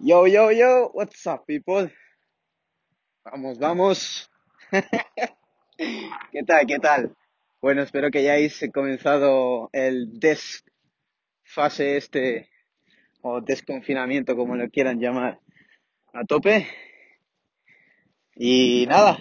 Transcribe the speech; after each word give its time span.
Yo, 0.00 0.28
yo, 0.28 0.52
yo, 0.52 0.92
what's 0.94 1.26
up, 1.26 1.44
people? 1.44 1.92
Vamos, 3.24 3.58
vamos. 3.58 4.30
¿Qué 4.70 6.44
tal, 6.46 6.66
qué 6.68 6.78
tal? 6.78 7.16
Bueno, 7.60 7.82
espero 7.82 8.08
que 8.08 8.20
hayáis 8.20 8.64
comenzado 8.72 9.68
el 9.72 10.20
desfase 10.20 11.96
este, 11.96 12.48
o 13.22 13.40
desconfinamiento, 13.40 14.36
como 14.36 14.54
lo 14.54 14.70
quieran 14.70 15.00
llamar, 15.00 15.40
a 16.12 16.24
tope. 16.24 16.68
Y 18.36 18.86
nada, 18.88 19.18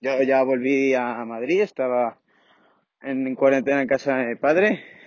yo 0.00 0.22
ya 0.22 0.42
volví 0.44 0.94
a 0.94 1.22
Madrid, 1.26 1.60
estaba 1.60 2.18
en 3.02 3.34
cuarentena 3.34 3.82
en 3.82 3.88
casa 3.88 4.16
de 4.16 4.28
mi 4.28 4.36
padre. 4.36 4.99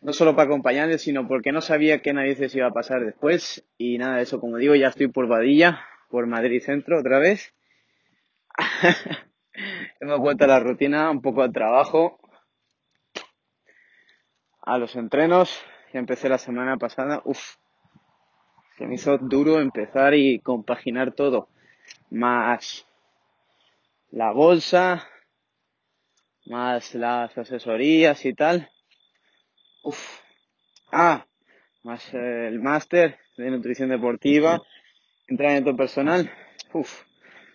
No 0.00 0.12
solo 0.12 0.36
para 0.36 0.46
acompañarle, 0.46 0.98
sino 0.98 1.26
porque 1.26 1.50
no 1.50 1.60
sabía 1.60 2.00
qué 2.00 2.12
narices 2.12 2.54
iba 2.54 2.68
a 2.68 2.72
pasar 2.72 3.04
después. 3.04 3.64
Y 3.76 3.98
nada, 3.98 4.20
eso 4.20 4.40
como 4.40 4.56
digo, 4.56 4.74
ya 4.74 4.88
estoy 4.88 5.08
por 5.08 5.26
Badilla, 5.26 5.80
por 6.08 6.26
Madrid 6.26 6.62
Centro 6.62 7.00
otra 7.00 7.18
vez. 7.18 7.54
Hemos 10.00 10.20
vuelto 10.20 10.44
a 10.44 10.48
la 10.48 10.60
rutina, 10.60 11.10
un 11.10 11.20
poco 11.20 11.42
al 11.42 11.52
trabajo, 11.52 12.20
a 14.60 14.78
los 14.78 14.94
entrenos. 14.94 15.60
Ya 15.92 15.98
empecé 15.98 16.28
la 16.28 16.38
semana 16.38 16.76
pasada. 16.76 17.22
Uf, 17.24 17.56
se 18.76 18.86
me 18.86 18.94
hizo 18.94 19.18
duro 19.18 19.60
empezar 19.60 20.14
y 20.14 20.38
compaginar 20.38 21.12
todo. 21.12 21.48
Más 22.10 22.86
la 24.10 24.30
bolsa, 24.30 25.08
más 26.46 26.94
las 26.94 27.36
asesorías 27.36 28.24
y 28.24 28.34
tal. 28.34 28.70
Uf. 29.82 30.20
Ah, 30.90 31.26
más 31.84 32.12
eh, 32.14 32.48
el 32.48 32.60
máster 32.60 33.18
de 33.36 33.50
nutrición 33.50 33.90
deportiva, 33.90 34.62
entrenamiento 35.26 35.76
personal. 35.76 36.30
Uf. 36.72 37.04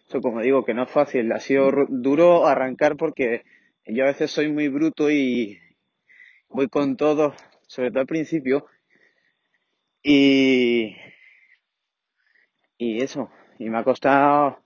Eso 0.07 0.21
como 0.21 0.41
digo 0.41 0.63
que 0.65 0.73
no 0.73 0.83
es 0.83 0.91
fácil. 0.91 1.31
Ha 1.31 1.39
sido 1.39 1.71
duro 1.89 2.45
arrancar 2.47 2.97
porque 2.97 3.43
yo 3.85 4.03
a 4.03 4.07
veces 4.07 4.31
soy 4.31 4.51
muy 4.51 4.67
bruto 4.67 5.09
y 5.09 5.59
voy 6.49 6.69
con 6.69 6.95
todo, 6.97 7.33
sobre 7.67 7.89
todo 7.89 8.01
al 8.01 8.07
principio. 8.07 8.67
Y, 10.01 10.95
y 12.77 13.01
eso. 13.01 13.29
Y 13.59 13.69
me 13.69 13.79
ha 13.79 13.83
costado 13.83 14.59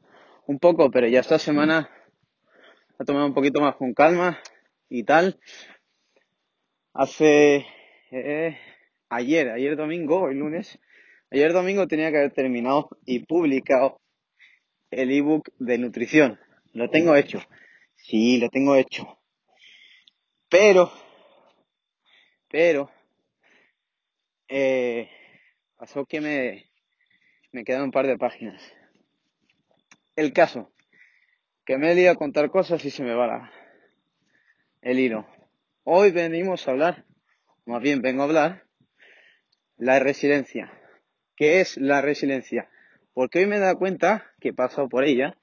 un 0.47 0.59
poco, 0.59 0.89
pero 0.92 1.08
ya 1.08 1.19
esta 1.19 1.39
semana 1.39 1.89
ha 2.99 3.03
tomado 3.05 3.25
un 3.25 3.33
poquito 3.33 3.61
más 3.61 3.75
con 3.75 3.94
calma 3.94 4.39
y 4.89 5.03
tal. 5.03 5.39
Hace 7.00 7.64
eh, 8.09 8.58
ayer, 9.09 9.50
ayer 9.52 9.76
domingo, 9.76 10.22
hoy 10.22 10.34
lunes, 10.34 10.80
ayer 11.30 11.54
domingo 11.54 11.88
tenía 11.88 12.09
que 12.09 12.17
haber 12.17 12.31
terminado 12.34 12.89
y 13.06 13.20
publicado 13.20 14.02
el 14.89 15.12
ebook 15.12 15.50
de 15.59 15.78
nutrición. 15.78 16.39
Lo 16.73 16.89
tengo 16.89 17.16
hecho. 17.16 17.39
Sí, 17.98 18.39
lo 18.39 18.50
tengo 18.50 18.76
hecho. 18.76 19.20
Pero, 20.50 20.92
pero, 22.50 22.89
eh, 24.48 25.08
pasó 25.78 26.04
que 26.08 26.20
me, 26.20 26.66
me 27.52 27.64
quedan 27.64 27.84
un 27.84 27.92
par 27.92 28.08
de 28.08 28.17
páginas. 28.17 28.73
El 30.16 30.34
caso, 30.34 30.73
que 31.64 31.78
me 31.78 31.92
he 31.92 31.95
liado 31.95 32.16
a 32.16 32.17
contar 32.17 32.50
cosas 32.50 32.84
y 32.86 32.89
se 32.89 33.04
me 33.04 33.14
va 33.14 33.28
la- 33.28 33.52
el 34.82 34.98
hilo. 34.98 35.28
Hoy 35.89 36.11
venimos 36.11 36.67
a 36.67 36.71
hablar, 36.71 37.05
más 37.66 37.81
bien 37.81 38.02
vengo 38.02 38.21
a 38.21 38.25
hablar, 38.25 38.66
la 39.77 39.99
resiliencia. 39.99 40.69
¿Qué 41.38 41.61
es 41.61 41.77
la 41.77 42.02
resiliencia? 42.02 42.69
Porque 43.13 43.39
hoy 43.39 43.45
me 43.45 43.55
he 43.55 43.59
dado 43.59 43.80
cuenta 43.80 44.33
que 44.41 44.49
he 44.49 44.53
pasado 44.53 44.89
por 44.89 45.05
ella 45.05 45.38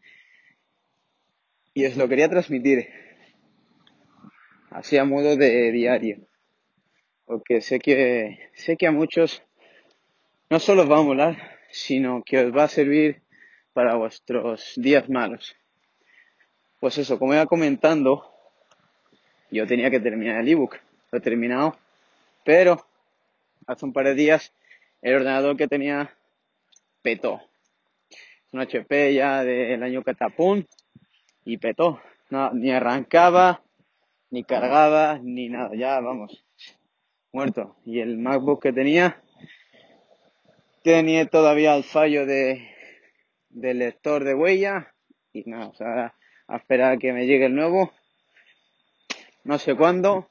y 1.73 1.87
os 1.87 1.97
lo 1.97 2.11
quería 2.11 2.29
transmitir 2.29 2.91
así 4.71 4.99
a 4.99 5.07
modo 5.07 5.35
de 5.35 5.73
diario. 5.73 6.29
Porque 7.25 7.63
sé 7.63 7.79
que, 7.79 8.51
sé 8.53 8.77
que 8.77 8.87
a 8.87 8.93
muchos 8.93 9.43
no 10.51 10.61
solo 10.61 10.83
os 10.83 10.91
va 10.91 10.99
a 10.99 11.05
molar, 11.05 11.39
sino 11.71 12.23
que 12.23 12.45
os 12.45 12.55
va 12.55 12.65
a 12.65 12.69
servir 12.69 13.23
para 13.73 13.97
vuestros 13.97 14.75
días 14.77 15.09
malos. 15.09 15.57
Pues 16.81 16.99
eso, 16.99 17.19
como 17.19 17.33
iba 17.33 17.47
comentando, 17.47 18.34
yo 19.55 19.67
tenía 19.67 19.91
que 19.91 20.01
terminar 20.01 20.41
el 20.41 20.49
ebook. 20.49 20.77
Lo 21.11 21.19
he 21.19 21.21
terminado, 21.21 21.77
pero 22.45 22.85
hace 23.67 23.85
un 23.85 23.93
par 23.93 24.07
de 24.07 24.15
días 24.15 24.53
el 25.01 25.15
ordenador 25.15 25.57
que 25.57 25.69
tenía 25.69 26.15
petó. 27.03 27.41
Es 28.11 28.53
un 28.53 28.61
HP 28.61 29.15
ya 29.15 29.45
del 29.45 29.83
año 29.83 30.03
catapún 30.03 30.67
y 31.45 31.59
petó. 31.59 32.01
No, 32.31 32.53
ni 32.53 32.73
arrancaba, 32.73 33.63
ni 34.31 34.45
cargaba, 34.45 35.21
ni 35.23 35.49
nada. 35.49 35.71
Ya, 35.75 36.01
vamos, 36.01 36.45
muerto. 37.33 37.77
Y 37.85 38.01
el 38.01 38.19
MacBook 38.19 38.63
que 38.63 38.73
tenía 38.73 39.23
tenía 40.83 41.27
todavía 41.27 41.75
el 41.77 41.85
fallo 41.85 42.27
de, 42.27 42.69
del 43.49 43.79
lector 43.79 44.25
de 44.25 44.35
huella 44.35 44.95
y 45.33 45.49
nada, 45.49 45.69
o 45.69 45.75
sea, 45.75 46.15
a 46.47 46.57
esperar 46.57 46.93
a 46.93 46.97
que 46.99 47.13
me 47.13 47.27
llegue 47.27 47.47
el 47.47 47.55
nuevo, 47.55 47.93
no 49.45 49.59
sé 49.59 49.77
cuándo. 49.77 50.29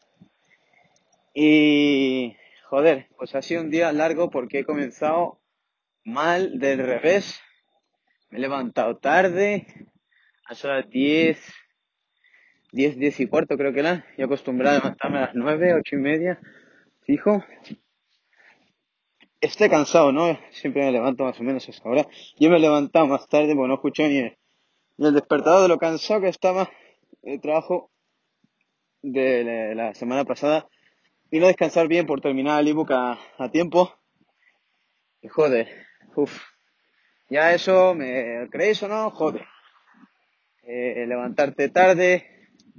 Y 1.34 2.36
joder, 2.70 3.08
pues 3.18 3.34
ha 3.36 3.42
sido 3.42 3.62
un 3.62 3.72
día 3.72 3.92
largo 3.92 4.30
porque 4.30 4.60
he 4.60 4.66
comenzado 4.66 5.40
mal 6.04 6.60
del 6.60 6.80
revés. 6.80 7.40
Me 8.30 8.40
he 8.40 8.42
levantado 8.42 8.98
tarde, 8.98 9.68
a 10.46 10.68
las 10.68 10.90
10, 10.90 11.40
10, 12.72 12.98
10 12.98 13.20
y 13.20 13.28
cuarto 13.28 13.58
creo 13.58 13.74
que 13.74 13.80
era. 13.80 14.06
Yo 14.18 14.26
acostumbrado 14.26 14.78
a 14.78 14.80
levantarme 14.80 15.18
a 15.20 15.22
las 15.22 15.36
9, 15.36 15.74
8 15.76 15.96
y 15.96 16.00
media, 16.00 16.40
fijo. 17.06 17.44
Esté 19.40 19.70
cansado, 19.70 20.12
¿no? 20.12 20.40
Siempre 20.52 20.86
me 20.86 20.92
levanto 20.92 21.26
más 21.26 21.40
o 21.40 21.44
menos 21.44 21.68
a 21.68 21.72
esa 21.72 21.84
hora. 21.88 22.08
Yo 22.40 22.50
me 22.50 22.58
he 22.58 22.60
levantado 22.60 23.08
más 23.08 23.28
tarde 23.28 23.56
porque 23.56 23.68
no 23.68 23.76
escuché 23.76 24.10
ni 24.10 24.22
ni 24.96 25.08
el 25.08 25.14
despertador 25.14 25.64
de 25.64 25.68
lo 25.70 25.80
cansado 25.80 26.22
que 26.22 26.30
estaba 26.30 26.70
el 27.24 27.42
trabajo 27.42 27.93
de 29.04 29.76
la- 29.76 29.94
semana 29.94 30.26
pasada 30.26 30.68
y 31.32 31.40
no 31.40 31.48
descansar 31.48 31.88
bien 31.88 32.06
por 32.08 32.22
terminar 32.22 32.62
el 32.62 32.70
ebook 32.70 32.92
a, 32.94 33.20
a 33.38 33.52
tiempo. 33.52 33.94
Y 35.24 35.28
joder, 35.28 35.68
uff, 36.16 36.40
ya 37.30 37.54
eso, 37.54 37.96
¿me 37.96 38.50
creéis 38.52 38.84
o 38.84 38.88
no? 38.90 39.12
Joder. 39.12 39.46
Eh, 40.64 41.06
levantarte 41.08 41.70
tarde, 41.70 42.08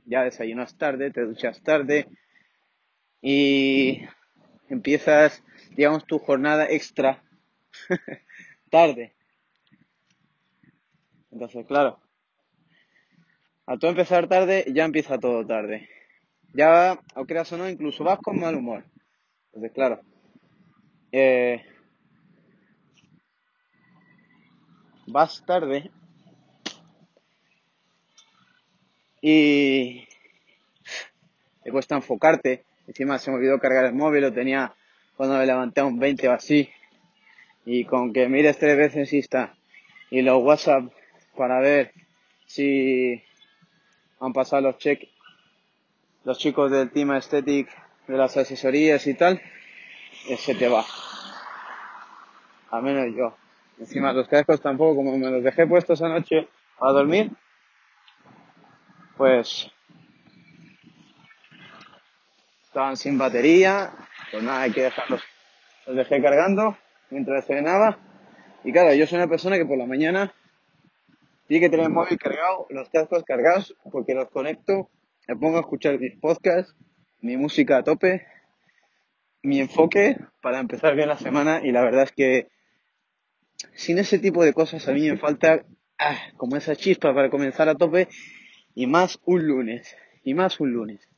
ya 0.07 0.25
desayunas 0.25 0.77
tarde, 0.77 1.11
te 1.11 1.23
duchas 1.23 1.63
tarde 1.63 2.07
y 3.23 4.03
empiezas, 4.69 5.43
digamos, 5.77 6.07
tu 6.07 6.19
jornada 6.19 6.67
extra 6.71 7.25
tarde. 8.71 9.15
Entonces, 11.33 11.67
claro, 11.67 12.01
al 13.67 13.79
tú 13.79 13.89
empezar 13.89 14.27
tarde, 14.27 14.65
ya 14.73 14.87
empieza 14.87 15.19
todo 15.19 15.47
tarde. 15.47 15.87
Ya, 16.55 17.01
o 17.17 17.27
creas 17.27 17.53
o 17.53 17.59
no, 17.59 17.69
incluso 17.69 18.05
vas 18.05 18.21
con 18.21 18.39
mal 18.39 18.55
humor. 18.55 18.85
Entonces, 19.47 19.73
claro, 19.73 20.01
eh, 21.11 21.65
vas 25.09 25.45
tarde 25.45 25.91
y 29.21 30.07
te 31.65 31.73
cuesta 31.73 31.97
enfocarte. 31.97 32.65
Encima 32.87 33.19
se 33.19 33.33
me 33.33 33.39
olvidó 33.39 33.59
cargar 33.59 33.87
el 33.87 33.95
móvil, 33.95 34.23
lo 34.23 34.33
tenía 34.33 34.73
cuando 35.17 35.39
me 35.39 35.47
levanté 35.47 35.81
a 35.81 35.87
un 35.87 35.99
20 35.99 36.29
o 36.29 36.33
así. 36.33 36.69
Y 37.65 37.85
con 37.85 38.13
que 38.13 38.29
mires 38.29 38.59
tres 38.59 38.77
veces 38.77 39.13
Insta 39.13 39.57
y 40.11 40.23
los 40.23 40.41
WhatsApp 40.41 40.85
para 41.37 41.59
ver 41.59 41.93
si 42.47 43.21
han 44.21 44.33
pasado 44.33 44.63
los 44.63 44.79
check 44.79 45.14
los 46.25 46.39
chicos 46.39 46.71
del 46.71 46.91
Team 46.91 47.11
Aesthetic 47.13 47.69
de 48.07 48.17
las 48.17 48.37
asesorías 48.37 49.07
y 49.07 49.15
tal, 49.15 49.41
eh, 50.29 50.37
se 50.37 50.55
te 50.55 50.69
va. 50.69 50.85
Al 52.71 52.83
menos 52.83 53.15
yo. 53.15 53.37
Encima 53.79 54.13
los 54.13 54.29
cascos 54.29 54.61
tampoco, 54.61 54.97
como 54.97 55.17
me 55.19 55.31
los 55.31 55.43
dejé 55.43 55.67
puestos 55.67 56.01
anoche 56.03 56.49
a 56.81 56.93
dormir, 56.93 57.31
pues 59.17 59.71
estaban 62.65 62.97
sin 62.97 63.19
batería, 63.19 63.93
pues 64.31 64.43
nada, 64.43 64.63
hay 64.63 64.73
que 64.73 64.83
dejarlos. 64.83 65.23
Los 65.87 65.97
dejé 65.97 66.23
cargando 66.23 66.77
mientras 67.11 67.47
cenaba. 67.47 67.99
Y 68.65 68.73
claro, 68.73 68.95
yo 68.95 69.07
soy 69.07 69.19
una 69.19 69.29
persona 69.29 69.57
que 69.57 69.67
por 69.67 69.77
la 69.77 69.87
mañana 69.87 70.33
tiene 71.47 71.67
que 71.67 71.71
tener 71.71 71.87
el 71.87 71.93
móvil 71.93 72.19
cargado, 72.19 72.67
los 72.71 72.89
cascos 72.89 73.25
cargados, 73.25 73.77
porque 73.93 74.15
los 74.15 74.31
conecto, 74.31 74.89
me 75.27 75.37
pongo 75.37 75.57
a 75.57 75.61
escuchar 75.61 75.99
mis 75.99 76.17
podcasts, 76.17 76.75
mi 77.21 77.37
música 77.37 77.79
a 77.79 77.83
tope, 77.83 78.27
mi 79.43 79.61
enfoque 79.61 80.17
para 80.41 80.61
empezar 80.61 80.95
bien 80.95 81.09
la 81.09 81.19
semana 81.19 81.61
y 81.63 81.73
la 81.73 81.83
verdad 81.83 82.05
es 82.05 82.13
que 82.13 82.49
sin 83.75 83.99
ese 83.99 84.19
tipo 84.19 84.45
de 84.45 84.53
cosas 84.53 84.87
a 84.89 84.93
mí 84.93 85.09
me 85.09 85.17
falta 85.17 85.65
ah, 85.99 86.19
como 86.37 86.57
esa 86.57 86.77
chispa 86.77 87.15
para 87.15 87.31
comenzar 87.31 87.69
a 87.69 87.75
tope 87.75 88.09
y 88.75 88.87
más 88.87 89.21
un 89.25 89.47
lunes 89.47 89.97
y 90.23 90.35
más 90.35 90.61
un 90.61 90.73
lunes. 90.73 91.09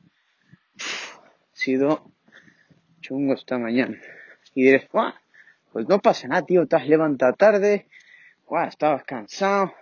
ha 0.76 1.56
sido 1.56 2.12
chungo 3.00 3.34
esta 3.34 3.58
mañana. 3.58 3.98
Y 4.54 4.64
diréis, 4.64 4.88
pues 5.72 5.88
no 5.88 6.00
pasa 6.00 6.28
nada, 6.28 6.42
tío, 6.42 6.66
te 6.66 6.76
has 6.76 6.88
levantado 6.88 7.32
tarde, 7.34 7.86
estabas 8.68 9.04
cansado, 9.04 9.74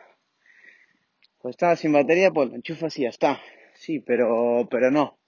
pues 1.41 1.53
estabas 1.53 1.81
sin 1.81 1.93
batería, 1.93 2.31
pues 2.31 2.49
lo 2.49 2.57
enchufas 2.57 2.99
y 2.99 3.03
ya 3.03 3.11
está. 3.11 3.41
Sí, 3.85 4.01
pero, 4.01 4.67
pero 4.71 4.91
no, 4.91 5.19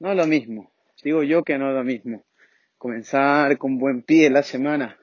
no 0.00 0.10
es 0.10 0.16
lo 0.18 0.26
mismo. 0.26 0.70
Digo 1.02 1.22
yo 1.22 1.44
que 1.44 1.56
no 1.56 1.70
es 1.70 1.74
lo 1.74 1.82
mismo. 1.82 2.26
Comenzar 2.76 3.56
con 3.56 3.78
buen 3.78 4.02
pie 4.02 4.28
la 4.28 4.42
semana, 4.42 4.98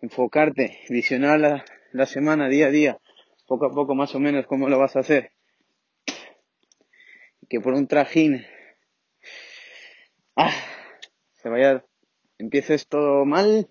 enfocarte, 0.00 0.80
visionar 0.88 1.38
la, 1.38 1.64
la 1.92 2.06
semana 2.06 2.48
día 2.48 2.66
a 2.66 2.70
día, 2.70 2.98
poco 3.46 3.66
a 3.66 3.70
poco 3.70 3.94
más 3.94 4.16
o 4.16 4.18
menos 4.18 4.48
cómo 4.48 4.68
lo 4.68 4.80
vas 4.80 4.96
a 4.96 4.98
hacer. 4.98 5.30
Que 7.48 7.60
por 7.60 7.74
un 7.74 7.86
trajín 7.86 8.44
ah, 10.34 10.50
se 11.34 11.48
vaya, 11.48 11.84
empieces 12.36 12.88
todo 12.88 13.26
mal, 13.26 13.70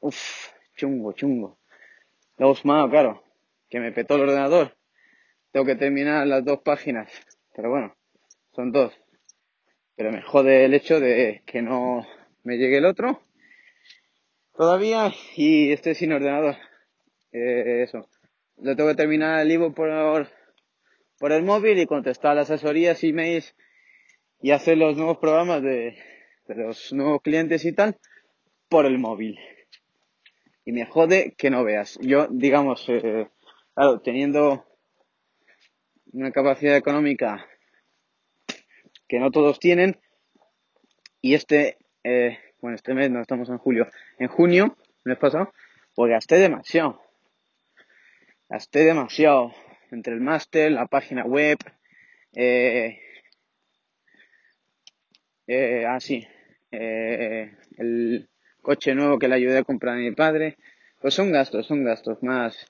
uff, 0.00 0.50
chungo, 0.76 1.12
chungo. 1.12 1.58
Luego 2.36 2.54
malo, 2.64 2.90
claro, 2.90 3.24
que 3.70 3.80
me 3.80 3.92
petó 3.92 4.16
el 4.16 4.28
ordenador. 4.28 4.76
Tengo 5.52 5.64
que 5.64 5.76
terminar 5.76 6.26
las 6.26 6.44
dos 6.44 6.60
páginas, 6.60 7.10
pero 7.56 7.70
bueno, 7.70 7.96
son 8.54 8.70
dos. 8.70 8.92
Pero 9.96 10.12
me 10.12 10.20
jode 10.20 10.66
el 10.66 10.74
hecho 10.74 11.00
de 11.00 11.42
que 11.46 11.62
no 11.62 12.06
me 12.44 12.58
llegue 12.58 12.76
el 12.76 12.84
otro 12.84 13.22
todavía 14.54 15.10
y 15.36 15.72
estoy 15.72 15.94
sin 15.94 16.12
ordenador. 16.12 16.56
Eh, 17.32 17.82
eso. 17.82 18.08
Lo 18.58 18.76
tengo 18.76 18.90
que 18.90 18.96
terminar 18.96 19.40
el 19.40 19.48
libro 19.48 19.72
por, 19.72 20.28
por 21.18 21.32
el 21.32 21.42
móvil 21.44 21.78
y 21.78 21.86
contestar 21.86 22.36
las 22.36 22.50
asesorías, 22.50 23.02
emails 23.02 23.56
y 24.42 24.50
hacer 24.50 24.76
los 24.76 24.96
nuevos 24.98 25.16
programas 25.16 25.62
de, 25.62 25.96
de 26.46 26.54
los 26.54 26.92
nuevos 26.92 27.22
clientes 27.22 27.64
y 27.64 27.72
tal 27.72 27.98
por 28.68 28.84
el 28.84 28.98
móvil. 28.98 29.38
Y 30.66 30.72
me 30.72 30.84
jode 30.84 31.34
que 31.38 31.48
no 31.48 31.64
veas. 31.64 31.98
Yo, 32.02 32.28
digamos, 32.30 32.86
eh, 32.88 33.28
claro, 33.74 34.00
teniendo 34.00 34.65
una 36.16 36.32
capacidad 36.32 36.76
económica 36.76 37.46
que 39.06 39.20
no 39.20 39.30
todos 39.30 39.60
tienen, 39.60 40.00
y 41.20 41.34
este, 41.34 41.78
eh, 42.04 42.38
bueno, 42.60 42.76
este 42.76 42.94
mes 42.94 43.10
no 43.10 43.20
estamos 43.20 43.48
en 43.48 43.58
julio, 43.58 43.88
en 44.18 44.28
junio, 44.28 44.76
mes 45.04 45.18
pasado, 45.18 45.52
pues 45.94 46.10
gasté 46.10 46.36
demasiado. 46.36 47.00
Gasté 48.48 48.84
demasiado 48.84 49.52
entre 49.90 50.14
el 50.14 50.20
máster, 50.20 50.72
la 50.72 50.86
página 50.86 51.24
web, 51.24 51.58
eh, 52.34 52.98
eh, 55.46 55.84
ah, 55.86 55.98
eh, 56.72 57.52
el 57.76 58.28
coche 58.62 58.94
nuevo 58.94 59.18
que 59.18 59.28
le 59.28 59.36
ayudé 59.36 59.58
a 59.58 59.64
comprar 59.64 59.94
a 59.94 59.98
mi 59.98 60.12
padre. 60.12 60.56
Pues 61.00 61.14
son 61.14 61.30
gastos, 61.30 61.66
son 61.66 61.84
gastos 61.84 62.22
más, 62.22 62.66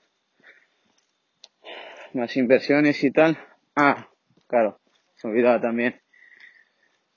más 2.17 2.35
inversiones 2.35 3.03
y 3.03 3.11
tal. 3.11 3.37
Ah, 3.75 4.09
claro, 4.47 4.79
se 5.15 5.27
olvidaba 5.27 5.61
también. 5.61 6.01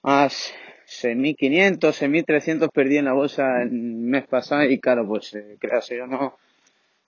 Más 0.03 0.55
6.500, 0.87 1.79
6.300 1.81 2.71
perdí 2.71 2.99
en 2.99 3.07
la 3.07 3.15
bolsa 3.15 3.63
el 3.63 3.71
mes 3.73 4.27
pasado 4.27 4.65
y 4.65 4.79
claro, 4.79 5.07
pues 5.07 5.35
eh, 5.35 5.57
creas 5.59 5.89
yo 5.89 6.07
no, 6.07 6.37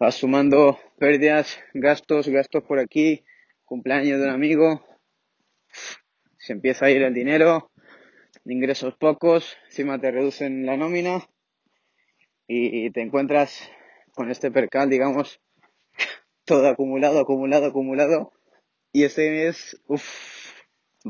va 0.02 0.10
sumando 0.10 0.78
pérdidas, 0.98 1.58
gastos, 1.74 2.28
gastos 2.28 2.64
por 2.64 2.78
aquí, 2.78 3.24
cumpleaños 3.64 4.20
de 4.20 4.26
un 4.26 4.32
amigo, 4.32 4.84
se 6.38 6.54
empieza 6.54 6.86
a 6.86 6.90
ir 6.90 7.02
el 7.02 7.14
dinero, 7.14 7.70
ingresos 8.44 8.94
pocos, 8.96 9.56
encima 9.66 9.98
te 9.98 10.10
reducen 10.10 10.64
la 10.66 10.76
nómina 10.76 11.28
y 12.46 12.90
te 12.90 13.00
encuentras 13.00 13.70
con 14.14 14.30
este 14.30 14.50
percal, 14.50 14.90
digamos, 14.90 15.41
todo 16.44 16.68
acumulado, 16.68 17.20
acumulado, 17.20 17.66
acumulado 17.66 18.32
y 18.92 19.04
este 19.04 19.30
mes 19.30 19.80
uf, 19.86 20.04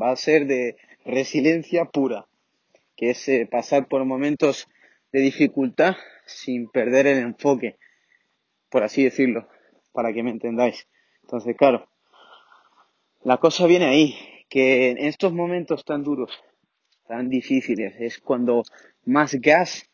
va 0.01 0.11
a 0.11 0.17
ser 0.17 0.47
de 0.47 0.77
resiliencia 1.05 1.85
pura, 1.87 2.27
que 2.97 3.11
es 3.11 3.29
eh, 3.29 3.49
pasar 3.51 3.89
por 3.89 4.05
momentos 4.05 4.69
de 5.13 5.21
dificultad 5.21 5.97
sin 6.27 6.69
perder 6.69 7.07
el 7.07 7.19
enfoque, 7.19 7.79
por 8.71 8.83
así 8.83 9.05
decirlo, 9.05 9.49
para 9.93 10.13
que 10.13 10.23
me 10.23 10.31
entendáis. 10.31 10.87
Entonces, 11.23 11.57
claro, 11.57 11.89
la 13.25 13.39
cosa 13.39 13.67
viene 13.67 13.87
ahí, 13.87 14.17
que 14.49 14.91
en 14.91 14.99
estos 14.99 15.33
momentos 15.33 15.85
tan 15.85 16.03
duros 16.03 16.43
tan 17.13 17.29
difíciles. 17.29 17.95
Es 17.99 18.19
cuando 18.19 18.63
más 19.05 19.35
gas 19.35 19.87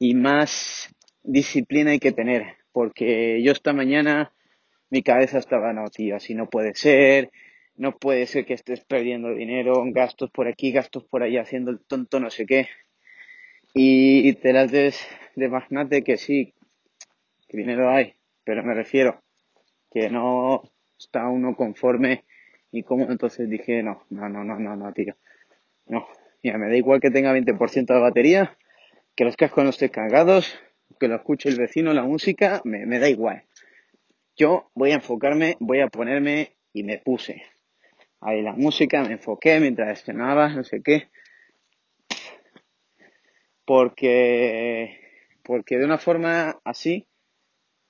y 0.00 0.14
más 0.14 0.92
disciplina 1.22 1.92
hay 1.92 2.00
que 2.00 2.10
tener. 2.10 2.56
Porque 2.72 3.40
yo 3.42 3.52
esta 3.52 3.72
mañana 3.72 4.32
mi 4.90 5.02
cabeza 5.02 5.38
estaba, 5.38 5.72
no, 5.72 5.88
tío, 5.88 6.16
así 6.16 6.34
no 6.34 6.48
puede 6.48 6.74
ser. 6.74 7.30
No 7.76 7.96
puede 7.96 8.26
ser 8.26 8.44
que 8.44 8.54
estés 8.54 8.84
perdiendo 8.84 9.34
dinero, 9.34 9.82
gastos 9.86 10.30
por 10.30 10.48
aquí, 10.48 10.70
gastos 10.70 11.04
por 11.04 11.22
allá, 11.22 11.42
haciendo 11.42 11.70
el 11.70 11.80
tonto 11.80 12.20
no 12.20 12.28
sé 12.28 12.44
qué. 12.44 12.68
Y 13.72 14.34
te 14.34 14.52
las 14.52 14.70
des 14.70 15.00
de 15.36 15.48
magnate 15.48 16.02
que 16.02 16.18
sí, 16.18 16.52
que 17.48 17.56
dinero 17.56 17.88
hay, 17.90 18.14
pero 18.44 18.62
me 18.64 18.74
refiero 18.74 19.22
que 19.90 20.10
no 20.10 20.62
está 20.98 21.28
uno 21.28 21.56
conforme 21.56 22.24
y 22.70 22.82
como 22.82 23.10
entonces 23.10 23.48
dije, 23.48 23.82
no, 23.82 24.04
no, 24.10 24.28
no, 24.28 24.44
no, 24.44 24.58
no, 24.58 24.76
no, 24.76 24.92
tío. 24.92 25.16
No, 25.86 26.06
Mira, 26.42 26.56
me 26.56 26.68
da 26.68 26.76
igual 26.76 27.00
que 27.00 27.10
tenga 27.10 27.32
20% 27.32 27.92
de 27.92 28.00
batería, 28.00 28.56
que 29.14 29.24
los 29.24 29.36
cascos 29.36 29.62
no 29.64 29.70
estén 29.70 29.90
cargados, 29.90 30.58
que 30.98 31.06
lo 31.06 31.16
escuche 31.16 31.50
el 31.50 31.58
vecino, 31.58 31.92
la 31.92 32.02
música, 32.02 32.62
me, 32.64 32.86
me 32.86 32.98
da 32.98 33.10
igual. 33.10 33.44
Yo 34.40 34.70
voy 34.74 34.92
a 34.92 34.94
enfocarme, 34.94 35.58
voy 35.60 35.80
a 35.80 35.88
ponerme 35.88 36.56
y 36.72 36.82
me 36.82 36.96
puse. 36.96 37.42
Ahí 38.22 38.40
la 38.40 38.54
música, 38.54 39.02
me 39.02 39.12
enfoqué 39.12 39.60
mientras 39.60 39.98
estrenaba, 39.98 40.48
no 40.48 40.64
sé 40.64 40.80
qué. 40.82 41.10
Porque, 43.66 44.98
porque 45.44 45.76
de 45.76 45.84
una 45.84 45.98
forma 45.98 46.58
así, 46.64 47.06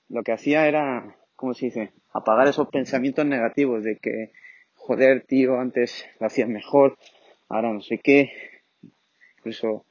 lo 0.08 0.24
que 0.24 0.32
hacía 0.32 0.66
era, 0.66 1.16
¿cómo 1.36 1.54
se 1.54 1.66
dice? 1.66 1.92
Apagar 2.12 2.48
esos 2.48 2.66
pensamientos 2.66 3.24
negativos 3.24 3.84
de 3.84 3.98
que, 3.98 4.32
joder, 4.74 5.22
tío, 5.22 5.60
antes 5.60 6.04
lo 6.18 6.26
hacías 6.26 6.48
mejor, 6.48 6.98
ahora 7.48 7.72
no 7.72 7.80
sé 7.80 7.98
qué, 7.98 8.32
incluso 9.36 9.86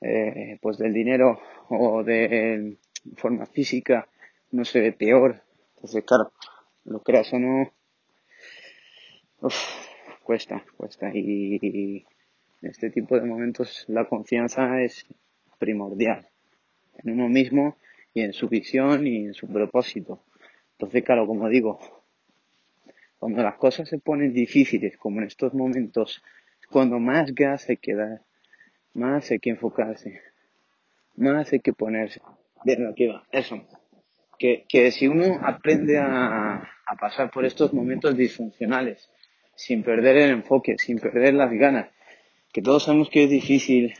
eh, 0.00 0.58
pues 0.62 0.78
del 0.78 0.94
dinero 0.94 1.38
o 1.68 2.02
de 2.02 2.78
forma 3.18 3.44
física 3.44 4.08
no 4.52 4.64
se 4.64 4.80
ve 4.80 4.92
peor. 4.92 5.42
Entonces, 5.82 6.04
claro, 6.04 6.32
lo 6.84 7.00
creas 7.00 7.32
o 7.32 7.40
no, 7.40 7.72
cuesta, 10.22 10.64
cuesta. 10.76 11.10
Y, 11.12 12.06
en 12.62 12.70
este 12.70 12.90
tipo 12.90 13.18
de 13.18 13.26
momentos 13.26 13.84
la 13.88 14.04
confianza 14.04 14.80
es 14.80 15.04
primordial 15.58 16.28
en 16.98 17.14
uno 17.14 17.28
mismo 17.28 17.76
y 18.14 18.20
en 18.20 18.32
su 18.32 18.48
visión 18.48 19.08
y 19.08 19.26
en 19.26 19.34
su 19.34 19.48
propósito. 19.48 20.22
Entonces, 20.78 21.02
claro, 21.02 21.26
como 21.26 21.48
digo, 21.48 21.80
cuando 23.18 23.42
las 23.42 23.56
cosas 23.56 23.88
se 23.88 23.98
ponen 23.98 24.32
difíciles, 24.32 24.96
como 24.96 25.18
en 25.18 25.26
estos 25.26 25.52
momentos 25.52 26.22
cuando 26.70 27.00
más 27.00 27.34
gas 27.34 27.68
hay 27.68 27.78
que 27.78 27.96
dar, 27.96 28.22
más 28.94 29.32
hay 29.32 29.40
que 29.40 29.50
enfocarse, 29.50 30.22
más 31.16 31.52
hay 31.52 31.58
que 31.58 31.72
ponerse. 31.72 32.20
Bien, 32.64 32.86
aquí 32.86 33.08
va, 33.08 33.26
eso. 33.32 33.60
Que, 34.38 34.64
que 34.68 34.90
si 34.90 35.06
uno 35.06 35.40
aprende 35.42 35.98
a, 35.98 36.56
a 36.86 36.96
pasar 36.96 37.30
por 37.30 37.44
estos 37.44 37.72
momentos 37.72 38.16
disfuncionales, 38.16 39.08
sin 39.54 39.82
perder 39.82 40.16
el 40.16 40.30
enfoque, 40.30 40.76
sin 40.78 40.98
perder 40.98 41.34
las 41.34 41.52
ganas, 41.52 41.88
que 42.52 42.62
todos 42.62 42.84
sabemos 42.84 43.08
que 43.08 43.24
es 43.24 43.30
difícil, 43.30 43.94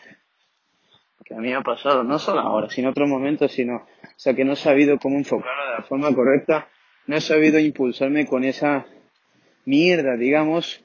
que 1.24 1.34
a 1.34 1.38
mí 1.38 1.52
ha 1.52 1.60
pasado, 1.62 2.02
no 2.02 2.18
solo 2.18 2.40
ahora, 2.40 2.68
sino 2.68 2.88
en 2.88 2.90
otros 2.90 3.08
momentos, 3.08 3.52
sino, 3.52 3.76
o 3.76 3.86
sea, 4.16 4.34
que 4.34 4.44
no 4.44 4.52
he 4.52 4.56
sabido 4.56 4.98
cómo 4.98 5.16
enfocarlo 5.16 5.64
de 5.70 5.78
la 5.78 5.82
forma 5.84 6.14
correcta, 6.14 6.68
no 7.06 7.16
he 7.16 7.20
sabido 7.20 7.58
impulsarme 7.58 8.26
con 8.26 8.44
esa 8.44 8.86
mierda, 9.64 10.16
digamos, 10.16 10.84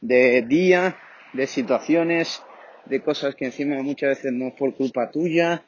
de 0.00 0.42
día, 0.42 0.96
de 1.32 1.46
situaciones, 1.46 2.42
de 2.86 3.00
cosas 3.00 3.34
que 3.34 3.46
encima 3.46 3.82
muchas 3.82 4.10
veces 4.10 4.32
no 4.32 4.48
es 4.48 4.54
por 4.54 4.74
culpa 4.74 5.10
tuya. 5.10 5.64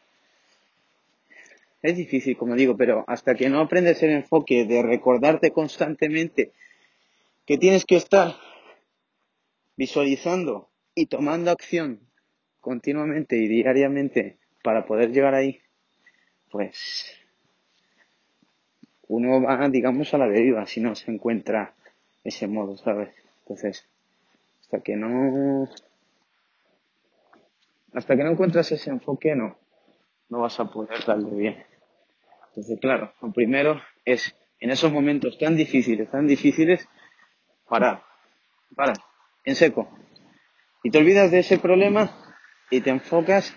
Es 1.84 1.98
difícil, 1.98 2.38
como 2.38 2.54
digo, 2.54 2.78
pero 2.78 3.04
hasta 3.06 3.34
que 3.34 3.50
no 3.50 3.60
aprendes 3.60 4.02
el 4.02 4.08
enfoque 4.08 4.64
de 4.64 4.82
recordarte 4.82 5.50
constantemente 5.50 6.50
que 7.44 7.58
tienes 7.58 7.84
que 7.84 7.96
estar 7.96 8.36
visualizando 9.76 10.70
y 10.94 11.08
tomando 11.08 11.50
acción 11.50 12.00
continuamente 12.62 13.36
y 13.36 13.48
diariamente 13.48 14.38
para 14.62 14.86
poder 14.86 15.12
llegar 15.12 15.34
ahí, 15.34 15.60
pues 16.50 17.20
uno 19.06 19.42
va, 19.42 19.68
digamos, 19.68 20.14
a 20.14 20.16
la 20.16 20.26
deriva 20.26 20.66
si 20.66 20.80
no 20.80 20.94
se 20.94 21.10
encuentra 21.10 21.74
ese 22.24 22.46
modo, 22.46 22.78
¿sabes? 22.78 23.10
Entonces, 23.40 23.86
hasta 24.62 24.80
que 24.80 24.96
no, 24.96 25.68
hasta 27.92 28.16
que 28.16 28.24
no 28.24 28.30
encuentras 28.30 28.72
ese 28.72 28.88
enfoque, 28.88 29.36
no, 29.36 29.58
no 30.30 30.40
vas 30.40 30.58
a 30.58 30.64
poder 30.64 31.04
darle 31.04 31.36
bien. 31.36 31.73
Entonces, 32.54 32.78
claro, 32.80 33.12
lo 33.20 33.32
primero 33.32 33.82
es 34.04 34.36
en 34.60 34.70
esos 34.70 34.92
momentos 34.92 35.36
tan 35.38 35.56
difíciles, 35.56 36.08
tan 36.08 36.28
difíciles, 36.28 36.88
parar, 37.68 38.04
parar, 38.76 38.96
en 39.44 39.56
seco. 39.56 39.90
Y 40.84 40.90
te 40.90 40.98
olvidas 40.98 41.32
de 41.32 41.40
ese 41.40 41.58
problema 41.58 42.36
y 42.70 42.80
te 42.80 42.90
enfocas 42.90 43.56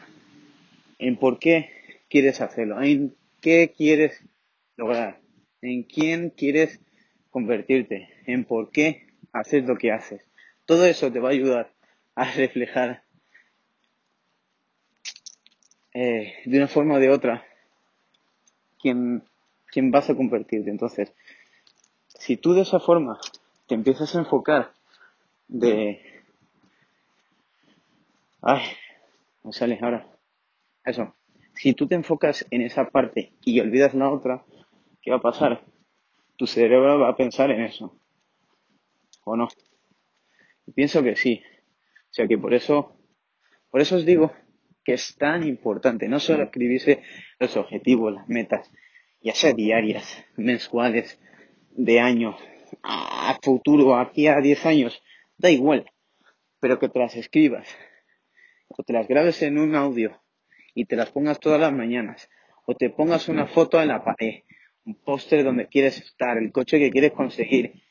en 0.97 1.15
por 1.17 1.37
qué 1.37 1.69
quieres 2.09 2.41
hacerlo, 2.41 2.81
en 2.81 3.15
qué 3.39 3.71
quieres 3.77 4.19
lograr, 4.77 5.21
en 5.61 5.83
quién 5.83 6.31
quieres 6.31 6.81
convertirte, 7.29 8.09
en 8.25 8.45
por 8.45 8.71
qué 8.71 9.05
haces 9.31 9.63
lo 9.65 9.77
que 9.77 9.91
haces. 9.91 10.27
Todo 10.65 10.87
eso 10.87 11.11
te 11.11 11.19
va 11.19 11.29
a 11.29 11.33
ayudar 11.33 11.71
a 12.15 12.31
reflejar 12.31 13.03
eh, 15.93 16.33
de 16.45 16.57
una 16.57 16.67
forma 16.67 16.95
o 16.95 16.99
de 16.99 17.11
otra 17.11 17.45
quién, 18.79 19.24
quién 19.72 19.91
vas 19.91 20.10
a 20.10 20.15
convertirte. 20.15 20.69
Entonces, 20.69 21.13
si 22.07 22.38
tú 22.38 22.53
de 22.53 22.62
esa 22.62 22.79
forma 22.79 23.19
te 23.67 23.75
empiezas 23.75 24.15
a 24.15 24.19
enfocar 24.19 24.72
de... 25.48 26.01
Ay, 28.41 28.62
me 29.43 29.51
sale 29.51 29.77
ahora. 29.81 30.07
Eso. 30.86 31.13
Si 31.53 31.74
tú 31.74 31.88
te 31.88 31.96
enfocas 31.96 32.46
en 32.51 32.62
esa 32.62 32.89
parte 32.89 33.34
y 33.43 33.60
olvidas 33.60 33.93
la 33.93 34.10
otra, 34.10 34.46
¿qué 35.01 35.12
va 35.12 35.17
a 35.17 35.22
pasar? 35.22 35.63
Tu 36.38 36.48
cerebro 36.48 37.00
va 37.00 37.10
a 37.10 37.15
pensar 37.15 37.51
en 37.51 37.62
eso. 37.62 37.96
¿O 39.24 39.36
no? 39.36 39.48
pienso 40.75 41.01
que 41.01 41.15
sí. 41.15 41.41
O 42.12 42.13
sea 42.13 42.27
que 42.27 42.38
por 42.38 42.53
eso, 42.53 42.96
por 43.69 43.81
eso 43.81 43.96
os 43.96 44.05
digo 44.05 44.31
que 44.88 44.94
es 44.94 45.17
tan 45.17 45.46
importante. 45.46 46.08
No 46.08 46.17
solo 46.17 46.44
escribirse 46.44 47.01
los 47.39 47.58
objetivos, 47.58 48.13
las 48.13 48.29
metas, 48.29 48.72
ya 49.20 49.36
sea 49.36 49.51
diarias, 49.51 50.24
mensuales, 50.38 51.20
de 51.72 52.00
año, 52.00 52.38
a 52.84 53.38
futuro, 53.44 53.98
aquí 53.98 54.27
a 54.27 54.38
10 54.39 54.65
años, 54.65 55.03
da 55.38 55.51
igual, 55.51 55.91
pero 56.62 56.79
que 56.79 56.88
te 56.88 57.00
las 57.00 57.17
escribas 57.17 57.67
o 58.70 58.82
te 58.82 58.94
las 58.94 59.10
grabes 59.10 59.41
en 59.41 59.58
un 59.58 59.75
audio 59.75 60.24
y 60.74 60.86
te 60.86 60.96
las 60.96 61.12
pongas 61.12 61.41
todas 61.41 61.60
las 61.60 61.74
mañanas 61.74 62.29
o 62.65 62.74
te 62.74 62.89
pongas 62.89 63.27
una 63.27 63.46
foto 63.46 63.82
en 63.82 63.89
la 63.89 64.06
pared, 64.06 64.44
un 64.86 64.96
póster 64.96 65.44
donde 65.44 65.67
quieres 65.67 65.98
estar, 65.98 66.38
el 66.38 66.53
coche 66.53 66.79
que 66.79 66.91
quieres 66.91 67.12
conseguir, 67.12 67.84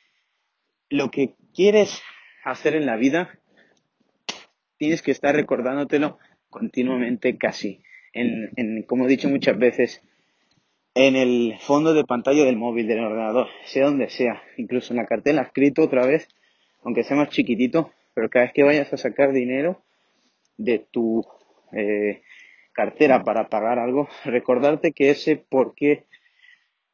lo 0.89 1.11
que 1.11 1.35
quieres 1.55 2.01
hacer 2.43 2.75
en 2.75 2.87
la 2.87 2.97
vida, 2.97 3.39
tienes 4.79 5.03
que 5.03 5.11
estar 5.11 5.35
recordándotelo 5.35 6.19
continuamente 6.57 7.37
casi. 7.37 7.83
En, 8.15 8.83
como 8.85 9.05
he 9.05 9.09
dicho 9.09 9.29
muchas 9.29 9.59
veces, 9.59 10.03
en 10.95 11.15
el 11.15 11.59
fondo 11.61 11.93
de 11.93 12.05
pantalla 12.05 12.47
del 12.47 12.57
móvil, 12.57 12.89
del 12.89 13.05
ordenador, 13.05 13.49
sea 13.67 13.85
donde 13.85 14.09
sea, 14.09 14.43
incluso 14.57 14.95
en 14.95 14.97
la 14.97 15.07
cartela 15.07 15.43
escrito 15.43 15.83
otra 15.83 16.07
vez, 16.07 16.29
aunque 16.83 17.05
sea 17.05 17.19
más 17.19 17.29
chiquitito, 17.29 17.93
pero 18.15 18.31
cada 18.31 18.47
vez 18.47 18.55
que 18.55 18.63
vayas 18.63 18.91
a 18.91 18.97
sacar 18.97 19.33
dinero 19.33 19.83
de 20.57 20.79
tu 20.79 21.27
eh, 21.73 22.23
cartera 22.73 23.23
para 23.23 23.51
pagar 23.51 23.79
algo, 23.79 24.09
recordarte 24.25 24.93
que 24.93 25.11
ese 25.11 25.37
por 25.37 25.75
qué 25.75 26.05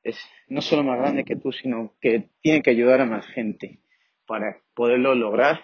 es 0.03 0.19
no 0.49 0.61
solo 0.61 0.83
más 0.83 0.99
grande 0.99 1.23
que 1.23 1.37
tú, 1.37 1.53
sino 1.53 1.95
que 2.01 2.31
tiene 2.41 2.63
que 2.63 2.71
ayudar 2.71 3.01
a 3.01 3.07
más 3.07 3.27
gente 3.27 3.79
para 4.27 4.59
poderlo 4.75 5.15
lograr, 5.15 5.61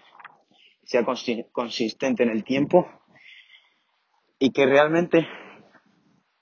sea 0.85 1.05
consistente 1.53 2.23
en 2.23 2.31
el 2.31 2.45
tiempo 2.45 2.89
y 4.39 4.51
que 4.53 4.67
realmente 4.67 5.27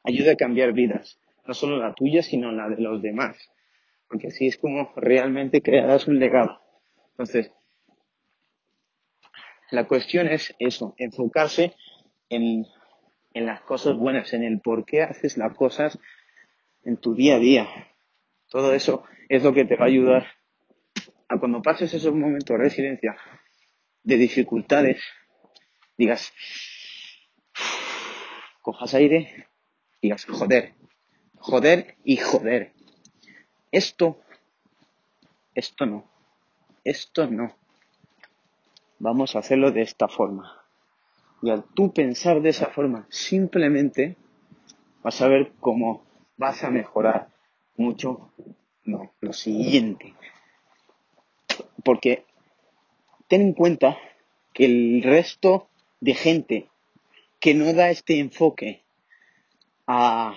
ayude 0.04 0.32
a 0.32 0.36
cambiar 0.36 0.72
vidas, 0.72 1.18
no 1.46 1.54
solo 1.54 1.78
la 1.78 1.94
tuya, 1.94 2.22
sino 2.22 2.52
la 2.52 2.68
de 2.68 2.80
los 2.80 3.02
demás, 3.02 3.36
porque 4.08 4.28
así 4.28 4.46
es 4.46 4.58
como 4.58 4.92
realmente 4.96 5.62
crearás 5.62 6.06
un 6.06 6.18
legado. 6.18 6.60
Entonces, 7.10 7.52
la 9.70 9.86
cuestión 9.86 10.28
es 10.28 10.54
eso, 10.58 10.94
enfocarse 10.98 11.74
en, 12.28 12.66
en 13.34 13.46
las 13.46 13.62
cosas 13.62 13.96
buenas, 13.96 14.32
en 14.32 14.44
el 14.44 14.60
por 14.60 14.84
qué 14.84 15.02
haces 15.02 15.36
las 15.36 15.56
cosas 15.56 15.98
en 16.84 16.98
tu 16.98 17.14
día 17.14 17.36
a 17.36 17.38
día. 17.40 17.68
Todo 18.48 18.72
eso 18.74 19.04
es 19.28 19.42
lo 19.42 19.52
que 19.52 19.64
te 19.64 19.76
va 19.76 19.86
a 19.86 19.88
ayudar 19.88 20.26
a 21.28 21.38
cuando 21.38 21.62
pases 21.62 21.92
esos 21.92 22.14
momentos 22.14 22.56
de 22.56 22.58
residencia, 22.62 23.16
de 24.04 24.16
dificultades, 24.16 25.02
digas, 25.96 26.32
cojas 28.66 28.94
aire, 28.94 29.46
digas, 30.02 30.24
joder, 30.24 30.74
joder 31.38 31.94
y 32.02 32.16
joder. 32.16 32.72
Esto, 33.70 34.18
esto 35.54 35.86
no, 35.86 36.04
esto 36.82 37.28
no. 37.28 37.54
Vamos 38.98 39.36
a 39.36 39.38
hacerlo 39.38 39.70
de 39.70 39.82
esta 39.82 40.08
forma. 40.08 40.64
Y 41.42 41.50
al 41.50 41.62
tú 41.62 41.92
pensar 41.92 42.42
de 42.42 42.48
esa 42.48 42.66
forma, 42.66 43.06
simplemente 43.08 44.16
vas 45.00 45.22
a 45.22 45.28
ver 45.28 45.52
cómo 45.60 46.02
vas 46.36 46.64
a 46.64 46.70
mejorar 46.70 47.28
mucho. 47.76 48.32
No, 48.84 49.12
lo 49.20 49.32
siguiente, 49.32 50.14
porque 51.84 52.24
ten 53.28 53.42
en 53.42 53.52
cuenta 53.52 53.96
que 54.52 54.64
el 54.64 55.02
resto 55.04 55.68
de 56.00 56.14
gente 56.14 56.68
que 57.46 57.54
no 57.54 57.72
da 57.74 57.90
este 57.90 58.18
enfoque 58.18 58.82
a 59.86 60.34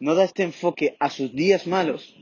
no 0.00 0.16
da 0.16 0.24
este 0.24 0.42
enfoque 0.42 0.96
a 0.98 1.08
sus 1.08 1.32
días 1.32 1.68
malos, 1.68 2.16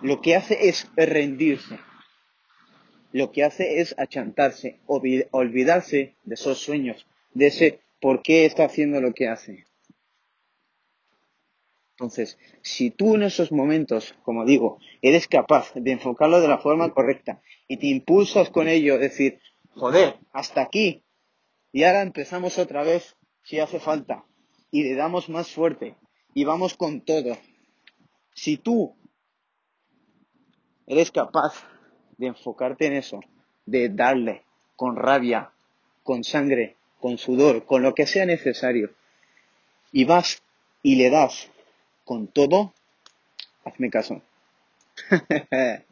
lo 0.00 0.20
que 0.20 0.36
hace 0.36 0.68
es 0.68 0.88
rendirse. 0.94 1.80
Lo 3.10 3.32
que 3.32 3.42
hace 3.42 3.80
es 3.80 3.96
achantarse, 3.98 4.78
olvidarse 4.86 6.14
de 6.22 6.34
esos 6.34 6.58
sueños, 6.58 7.04
de 7.34 7.48
ese 7.48 7.80
por 8.00 8.22
qué 8.22 8.44
está 8.44 8.66
haciendo 8.66 9.00
lo 9.00 9.12
que 9.12 9.26
hace. 9.26 9.66
Entonces, 11.96 12.38
si 12.60 12.92
tú 12.92 13.16
en 13.16 13.24
esos 13.24 13.50
momentos, 13.50 14.14
como 14.22 14.44
digo, 14.44 14.78
eres 15.02 15.26
capaz 15.26 15.72
de 15.74 15.90
enfocarlo 15.90 16.40
de 16.40 16.46
la 16.46 16.58
forma 16.58 16.94
correcta 16.94 17.42
y 17.66 17.78
te 17.78 17.88
impulsas 17.88 18.48
con 18.48 18.68
ello, 18.68 18.96
decir, 18.98 19.40
joder, 19.74 20.18
hasta 20.32 20.62
aquí, 20.62 21.02
y 21.72 21.84
ahora 21.84 22.02
empezamos 22.02 22.58
otra 22.58 22.82
vez 22.82 23.16
si 23.42 23.60
hace 23.60 23.80
falta, 23.80 24.24
y 24.70 24.84
le 24.84 24.94
damos 24.94 25.28
más 25.28 25.50
fuerte, 25.50 25.96
y 26.34 26.44
vamos 26.44 26.74
con 26.74 27.00
todo. 27.00 27.36
Si 28.34 28.56
tú 28.56 28.94
eres 30.86 31.10
capaz 31.10 31.54
de 32.18 32.28
enfocarte 32.28 32.86
en 32.86 32.94
eso, 32.94 33.20
de 33.66 33.88
darle 33.88 34.44
con 34.76 34.96
rabia, 34.96 35.50
con 36.02 36.24
sangre, 36.24 36.76
con 37.00 37.18
sudor, 37.18 37.64
con 37.66 37.82
lo 37.82 37.94
que 37.94 38.06
sea 38.06 38.26
necesario, 38.26 38.90
y 39.92 40.04
vas 40.04 40.42
y 40.82 40.96
le 40.96 41.10
das 41.10 41.48
con 42.04 42.26
todo, 42.26 42.72
hazme 43.64 43.90
caso. 43.90 44.22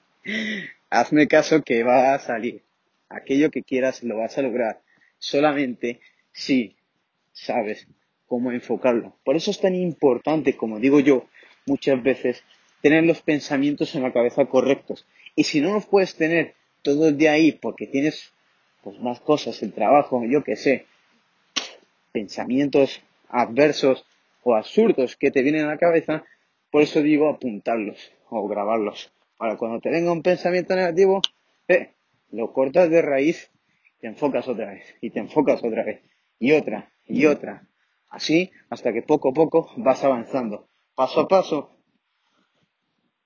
hazme 0.91 1.29
caso 1.29 1.63
que 1.63 1.83
va 1.83 2.15
a 2.15 2.19
salir. 2.19 2.63
Aquello 3.11 3.51
que 3.51 3.63
quieras 3.63 4.03
lo 4.03 4.17
vas 4.17 4.39
a 4.39 4.43
lograr. 4.43 4.81
Solamente 5.19 6.01
si 6.33 6.77
sabes 7.33 7.87
cómo 8.27 8.51
enfocarlo. 8.51 9.17
Por 9.25 9.37
eso 9.37 9.51
es 9.51 9.61
tan 9.61 9.75
importante, 9.75 10.57
como 10.57 10.81
digo 10.81 11.01
yo 11.01 11.27
muchas 11.67 12.03
veces, 12.03 12.43
tener 12.81 13.05
los 13.05 13.21
pensamientos 13.21 13.95
en 13.95 14.03
la 14.03 14.13
cabeza 14.13 14.47
correctos. 14.47 15.07
Y 15.37 15.45
si 15.45 15.61
no 15.61 15.75
los 15.75 15.85
puedes 15.85 16.15
tener 16.15 16.55
todo 16.81 17.09
el 17.09 17.19
día 17.19 17.33
ahí 17.33 17.53
porque 17.53 17.87
tienes 17.87 18.33
pues, 18.83 18.99
más 19.01 19.21
cosas, 19.21 19.63
el 19.63 19.75
trabajo, 19.75 20.25
yo 20.25 20.43
qué 20.43 20.57
sé, 20.57 20.87
pensamientos 22.13 23.03
adversos, 23.29 24.07
o 24.43 24.55
absurdos 24.55 25.17
que 25.17 25.31
te 25.31 25.43
vienen 25.43 25.67
a 25.67 25.69
la 25.69 25.79
cabeza, 25.79 26.25
por 26.71 26.83
eso 26.83 27.03
digo 27.03 27.29
apuntarlos 27.29 28.13
o 28.29 28.47
grabarlos. 28.49 29.13
Para 29.37 29.57
cuando 29.57 29.81
te 29.81 29.91
venga 29.91 30.13
un 30.13 30.23
pensamiento 30.23 30.75
negativo, 30.77 31.21
eh, 31.69 31.91
lo 32.33 32.53
cortas 32.53 32.91
de 32.91 33.03
raíz, 33.03 33.51
te 34.01 34.09
enfocas 34.09 34.49
otra 34.49 34.73
vez 34.73 34.95
y 35.01 35.11
te 35.11 35.21
enfocas 35.21 35.63
otra 35.63 35.85
vez 35.85 36.03
y 36.39 36.53
otra 36.53 36.93
y 37.07 37.27
otra. 37.27 37.69
Así 38.09 38.51
hasta 38.71 38.93
que 38.93 39.03
poco 39.03 39.31
a 39.31 39.33
poco 39.33 39.71
vas 39.77 40.03
avanzando, 40.05 40.69
paso 40.95 41.21
a 41.21 41.29
paso 41.29 41.77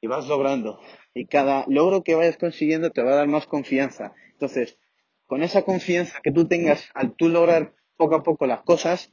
y 0.00 0.06
vas 0.06 0.26
logrando. 0.28 0.80
Y 1.14 1.26
cada 1.26 1.64
logro 1.68 2.02
que 2.02 2.14
vayas 2.14 2.36
consiguiendo 2.36 2.90
te 2.90 3.02
va 3.02 3.12
a 3.12 3.16
dar 3.16 3.28
más 3.28 3.46
confianza. 3.46 4.12
Entonces, 4.32 4.78
con 5.26 5.42
esa 5.42 5.62
confianza 5.62 6.20
que 6.22 6.32
tú 6.32 6.46
tengas 6.46 6.88
al 6.94 7.14
tú 7.14 7.28
lograr 7.28 7.74
poco 7.96 8.16
a 8.16 8.22
poco 8.22 8.46
las 8.46 8.62
cosas, 8.62 9.12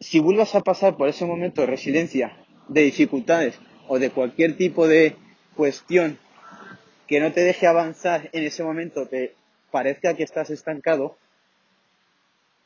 si 0.00 0.18
vuelvas 0.20 0.54
a 0.54 0.60
pasar 0.60 0.96
por 0.96 1.08
ese 1.08 1.24
momento 1.24 1.60
de 1.60 1.68
residencia, 1.68 2.44
de 2.68 2.82
dificultades 2.82 3.58
o 3.88 3.98
de 3.98 4.10
cualquier 4.10 4.56
tipo 4.56 4.86
de 4.86 5.16
cuestión 5.56 6.18
que 7.08 7.20
no 7.20 7.32
te 7.32 7.40
deje 7.40 7.66
avanzar 7.66 8.28
en 8.32 8.44
ese 8.44 8.62
momento, 8.62 9.06
te 9.06 9.34
parezca 9.70 10.14
que 10.14 10.22
estás 10.22 10.50
estancado, 10.50 11.16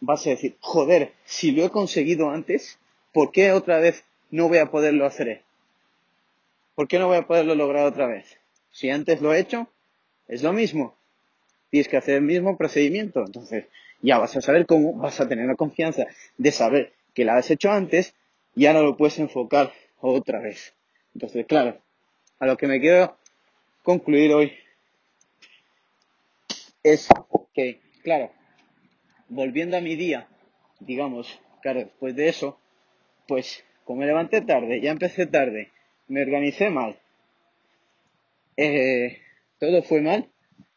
vas 0.00 0.26
a 0.26 0.30
decir, 0.30 0.56
joder, 0.60 1.12
si 1.24 1.52
lo 1.52 1.64
he 1.64 1.70
conseguido 1.70 2.28
antes, 2.28 2.78
¿por 3.12 3.30
qué 3.30 3.52
otra 3.52 3.78
vez 3.78 4.04
no 4.30 4.48
voy 4.48 4.58
a 4.58 4.70
poderlo 4.70 5.06
hacer? 5.06 5.42
¿Por 6.74 6.88
qué 6.88 6.98
no 6.98 7.06
voy 7.06 7.18
a 7.18 7.26
poderlo 7.26 7.54
lograr 7.54 7.86
otra 7.86 8.06
vez? 8.06 8.38
Si 8.72 8.90
antes 8.90 9.20
lo 9.20 9.32
he 9.32 9.38
hecho, 9.38 9.68
es 10.26 10.42
lo 10.42 10.52
mismo. 10.52 10.96
Tienes 11.70 11.88
que 11.88 11.96
hacer 11.96 12.16
el 12.16 12.22
mismo 12.22 12.56
procedimiento. 12.56 13.24
Entonces, 13.24 13.66
ya 14.00 14.18
vas 14.18 14.36
a 14.36 14.40
saber 14.40 14.66
cómo, 14.66 14.94
vas 14.94 15.20
a 15.20 15.28
tener 15.28 15.46
la 15.46 15.54
confianza 15.54 16.06
de 16.36 16.50
saber 16.50 16.92
que 17.14 17.24
la 17.24 17.36
has 17.36 17.50
hecho 17.50 17.70
antes 17.70 18.14
y 18.56 18.66
ahora 18.66 18.82
lo 18.82 18.96
puedes 18.96 19.18
enfocar 19.18 19.72
otra 20.00 20.40
vez. 20.40 20.74
Entonces, 21.14 21.46
claro, 21.46 21.78
a 22.40 22.46
lo 22.46 22.56
que 22.56 22.66
me 22.66 22.80
quiero 22.80 23.16
concluir 23.82 24.32
hoy 24.32 24.52
es 26.82 27.08
que, 27.54 27.80
claro, 28.02 28.30
volviendo 29.28 29.76
a 29.76 29.80
mi 29.80 29.96
día, 29.96 30.28
digamos, 30.80 31.40
claro, 31.60 31.80
después 31.80 32.16
de 32.16 32.28
eso, 32.28 32.58
pues 33.28 33.64
como 33.84 34.00
me 34.00 34.06
levanté 34.06 34.40
tarde, 34.40 34.80
ya 34.80 34.90
empecé 34.90 35.26
tarde, 35.26 35.70
me 36.08 36.22
organicé 36.22 36.70
mal, 36.70 36.98
eh, 38.56 39.18
todo 39.58 39.82
fue 39.82 40.00
mal, 40.00 40.28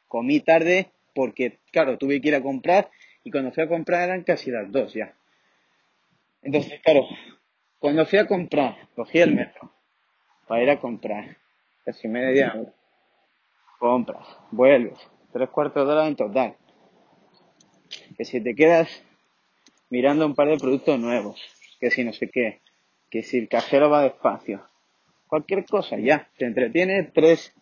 comí 0.07 0.39
tarde 0.39 0.91
porque, 1.13 1.59
claro, 1.71 1.97
tuve 1.97 2.21
que 2.21 2.29
ir 2.29 2.35
a 2.35 2.41
comprar 2.41 2.89
y 3.23 3.31
cuando 3.31 3.51
fui 3.51 3.63
a 3.63 3.67
comprar 3.67 4.03
eran 4.03 4.23
casi 4.23 4.51
las 4.51 4.71
dos 4.71 4.93
ya. 4.93 5.13
Entonces, 6.41 6.79
claro, 6.83 7.07
cuando 7.79 8.05
fui 8.05 8.19
a 8.19 8.27
comprar, 8.27 8.77
cogí 8.95 9.19
el 9.19 9.33
metro 9.33 9.71
para 10.47 10.61
ir 10.61 10.69
a 10.69 10.79
comprar, 10.79 11.37
casi 11.83 12.07
media 12.07 12.53
hora, 12.55 12.73
compras, 13.85 14.25
vuelves, 14.49 14.97
tres 15.31 15.47
cuartos 15.49 15.85
de 15.85 15.93
hora 15.93 16.07
en 16.07 16.15
total. 16.15 16.55
Que 18.17 18.25
si 18.25 18.41
te 18.41 18.55
quedas 18.55 18.89
mirando 19.91 20.25
un 20.25 20.33
par 20.33 20.47
de 20.47 20.57
productos 20.57 20.99
nuevos, 20.99 21.39
que 21.79 21.91
si 21.91 22.03
no 22.03 22.11
sé 22.11 22.31
qué, 22.31 22.61
que 23.11 23.21
si 23.21 23.37
el 23.37 23.47
cajero 23.47 23.91
va 23.91 24.01
despacio, 24.01 24.67
cualquier 25.27 25.65
cosa, 25.67 25.99
ya, 25.99 26.27
te 26.35 26.45
entretiene 26.45 27.03
tres, 27.03 27.53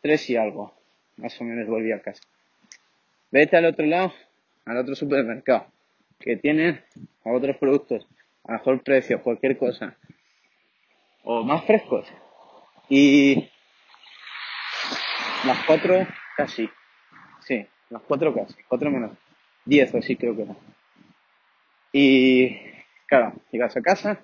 tres 0.00 0.30
y 0.30 0.36
algo, 0.36 0.72
más 1.18 1.38
o 1.38 1.44
menos 1.44 1.68
volví 1.68 1.92
a 1.92 2.00
casa. 2.00 2.22
Vete 3.30 3.58
al 3.58 3.66
otro 3.66 3.84
lado, 3.84 4.14
al 4.64 4.78
otro 4.78 4.94
supermercado, 4.94 5.66
que 6.20 6.38
tienen 6.38 6.80
otros 7.22 7.58
productos 7.58 8.08
a 8.44 8.52
mejor 8.52 8.82
precio, 8.82 9.22
cualquier 9.22 9.58
cosa, 9.58 9.94
o 11.22 11.42
más 11.42 11.66
frescos. 11.66 12.06
Y 12.88 13.50
las 15.46 15.64
cuatro 15.66 16.06
casi, 16.36 16.68
sí, 17.40 17.66
las 17.90 18.02
cuatro 18.02 18.34
casi, 18.34 18.54
cuatro 18.68 18.90
menos 18.90 19.12
diez 19.64 19.92
o 19.94 19.98
así 19.98 20.16
creo 20.16 20.34
que 20.34 20.42
era. 20.42 20.56
Y 21.92 22.56
claro, 23.06 23.34
llegas 23.50 23.76
a 23.76 23.82
casa, 23.82 24.20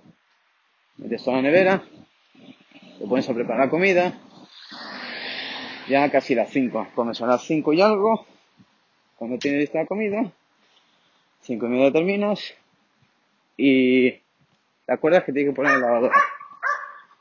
metes 0.97 1.23
toda 1.23 1.37
la 1.37 1.43
nevera, 1.43 1.83
te 2.99 3.07
pones 3.07 3.29
a 3.29 3.35
preparar 3.35 3.71
comida, 3.71 4.19
ya 5.89 6.11
casi 6.11 6.35
las 6.35 6.51
cinco, 6.51 6.89
comes 6.95 7.21
a 7.21 7.27
las 7.27 7.43
cinco 7.43 7.73
y 7.73 7.81
algo, 7.81 8.27
cuando 9.17 9.39
tienes 9.39 9.61
lista 9.61 9.81
la 9.81 9.87
comida, 9.87 10.33
cinco 11.41 11.67
y 11.67 11.69
media 11.71 11.93
terminas 11.93 12.55
y 13.57 14.11
te 14.11 14.93
acuerdas 14.93 15.25
que 15.25 15.33
tienes 15.33 15.53
que 15.53 15.57
poner 15.57 15.73
la 15.73 15.87
lavadora. 15.87 16.17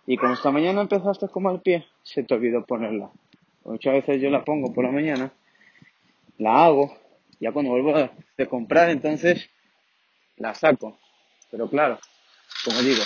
Y 0.07 0.17
como 0.17 0.33
esta 0.33 0.49
mañana 0.49 0.81
empezaste 0.81 1.27
como 1.27 1.49
al 1.49 1.61
pie, 1.61 1.85
se 2.01 2.23
te 2.23 2.33
olvidó 2.33 2.65
ponerla. 2.65 3.11
Muchas 3.69 3.93
veces 3.93 4.19
yo 4.19 4.31
la 4.31 4.43
pongo 4.43 4.73
por 4.73 4.83
la 4.83 4.89
mañana, 4.89 5.31
la 6.39 6.65
hago, 6.65 6.97
ya 7.39 7.51
cuando 7.51 7.69
vuelvo 7.69 8.09
de 8.35 8.47
comprar 8.47 8.89
entonces 8.89 9.47
la 10.37 10.55
saco. 10.55 10.97
Pero 11.51 11.69
claro, 11.69 11.99
como 12.65 12.79
digo, 12.79 13.03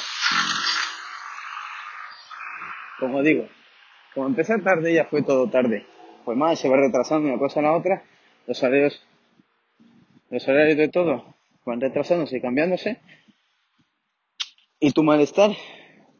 como 2.97 3.21
digo, 3.23 3.49
como 4.13 4.27
empecé 4.27 4.57
tarde 4.59 4.93
ya 4.93 5.03
fue 5.03 5.21
todo 5.21 5.49
tarde. 5.49 5.85
Pues 6.23 6.37
más, 6.37 6.57
se 6.59 6.69
va 6.69 6.77
retrasando 6.77 7.27
una 7.27 7.39
cosa 7.39 7.59
a 7.59 7.63
la 7.63 7.73
otra, 7.73 8.01
los 8.47 8.63
horarios, 8.63 9.05
los 10.29 10.47
horarios 10.47 10.77
de 10.77 10.87
todo 10.87 11.25
van 11.65 11.81
retrasándose 11.81 12.37
y 12.37 12.41
cambiándose. 12.41 13.01
Y 14.79 14.91
tu 14.91 15.03
malestar 15.03 15.51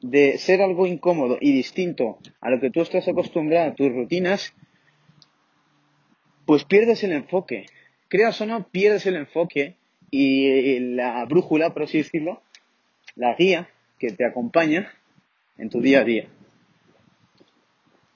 de 0.03 0.37
ser 0.37 0.61
algo 0.61 0.85
incómodo 0.85 1.37
y 1.39 1.53
distinto 1.53 2.19
a 2.41 2.49
lo 2.49 2.59
que 2.59 2.69
tú 2.69 2.81
estás 2.81 3.07
acostumbrado, 3.07 3.71
a 3.71 3.73
tus 3.73 3.89
rutinas, 3.89 4.53
pues 6.45 6.65
pierdes 6.65 7.03
el 7.03 7.13
enfoque. 7.13 7.65
Creas 8.09 8.39
o 8.41 8.45
no, 8.45 8.67
pierdes 8.67 9.05
el 9.05 9.15
enfoque 9.15 9.77
y 10.11 10.79
la 10.79 11.23
brújula, 11.25 11.73
por 11.73 11.83
así 11.83 11.99
decirlo, 11.99 12.41
la 13.15 13.33
guía 13.35 13.69
que 13.97 14.09
te 14.09 14.25
acompaña 14.25 14.91
en 15.57 15.69
tu 15.69 15.79
día 15.79 16.01
a 16.01 16.03
día. 16.03 16.27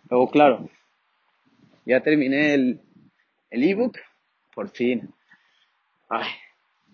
Luego, 0.09 0.29
claro, 0.29 0.69
ya 1.85 2.01
terminé 2.01 2.53
el 2.53 2.81
ebook, 3.49 3.97
por 4.53 4.69
fin. 4.69 5.09
Ay, 6.09 6.27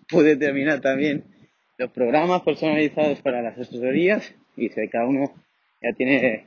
pude 0.08 0.36
terminar 0.36 0.80
también 0.80 1.24
los 1.78 1.90
programas 1.90 2.42
personalizados 2.42 3.20
para 3.20 3.42
las 3.42 3.58
asesorías 3.58 4.34
y 4.56 4.68
sé 4.68 4.88
cada 4.88 5.06
uno 5.06 5.32
ya 5.80 5.92
tiene 5.92 6.46